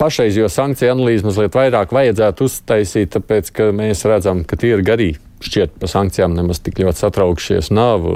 pašreizējo 0.00 0.48
sankciju 0.52 0.94
analīzi 0.94 1.26
mazliet 1.26 1.56
vairāk 1.56 1.94
vajadzētu 1.94 2.48
uztaisīt, 2.48 3.12
tāpēc 3.16 3.52
ka 3.54 3.70
mēs 3.76 4.04
redzam, 4.08 4.44
ka 4.48 4.58
tie 4.60 4.74
ir 4.76 4.84
garīgi. 4.86 5.20
Šķiet, 5.36 5.74
par 5.76 5.90
sankcijām 5.92 6.32
nemaz 6.32 6.62
tik 6.64 6.78
ļoti 6.80 7.02
satraukšies 7.02 7.68
nav. 7.76 8.06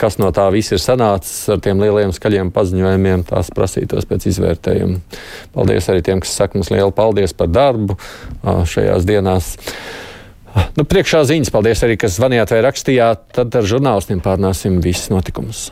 Kas 0.00 0.16
no 0.16 0.30
tā 0.32 0.46
viss 0.54 0.72
ir 0.72 0.80
sanācis 0.80 1.50
ar 1.52 1.60
tiem 1.64 1.82
lieliem 1.84 2.14
skaļiem 2.16 2.54
paziņojumiem, 2.56 3.26
tās 3.28 3.52
prasītos 3.52 4.08
pēc 4.08 4.30
izvērtējuma. 4.32 5.20
Paldies 5.52 5.90
arī 5.92 6.00
tiem, 6.06 6.24
kas 6.24 6.32
saka 6.40 6.56
mums 6.56 6.72
lielu 6.72 6.94
paldies 6.96 7.36
par 7.36 7.52
darbu 7.52 7.98
šajās 8.72 9.04
dienās. 9.04 9.52
Nu, 10.78 10.88
priekšā 10.88 11.20
ziņas, 11.28 11.52
paldies 11.52 11.84
arī, 11.84 12.00
kas 12.00 12.16
zvanījāt 12.16 12.56
vai 12.56 12.64
rakstījāt. 12.64 13.28
Tad 13.36 13.60
ar 13.60 13.68
žurnālistiem 13.68 14.24
pārnāsim 14.24 14.80
visus 14.80 15.12
notikumus. 15.12 15.68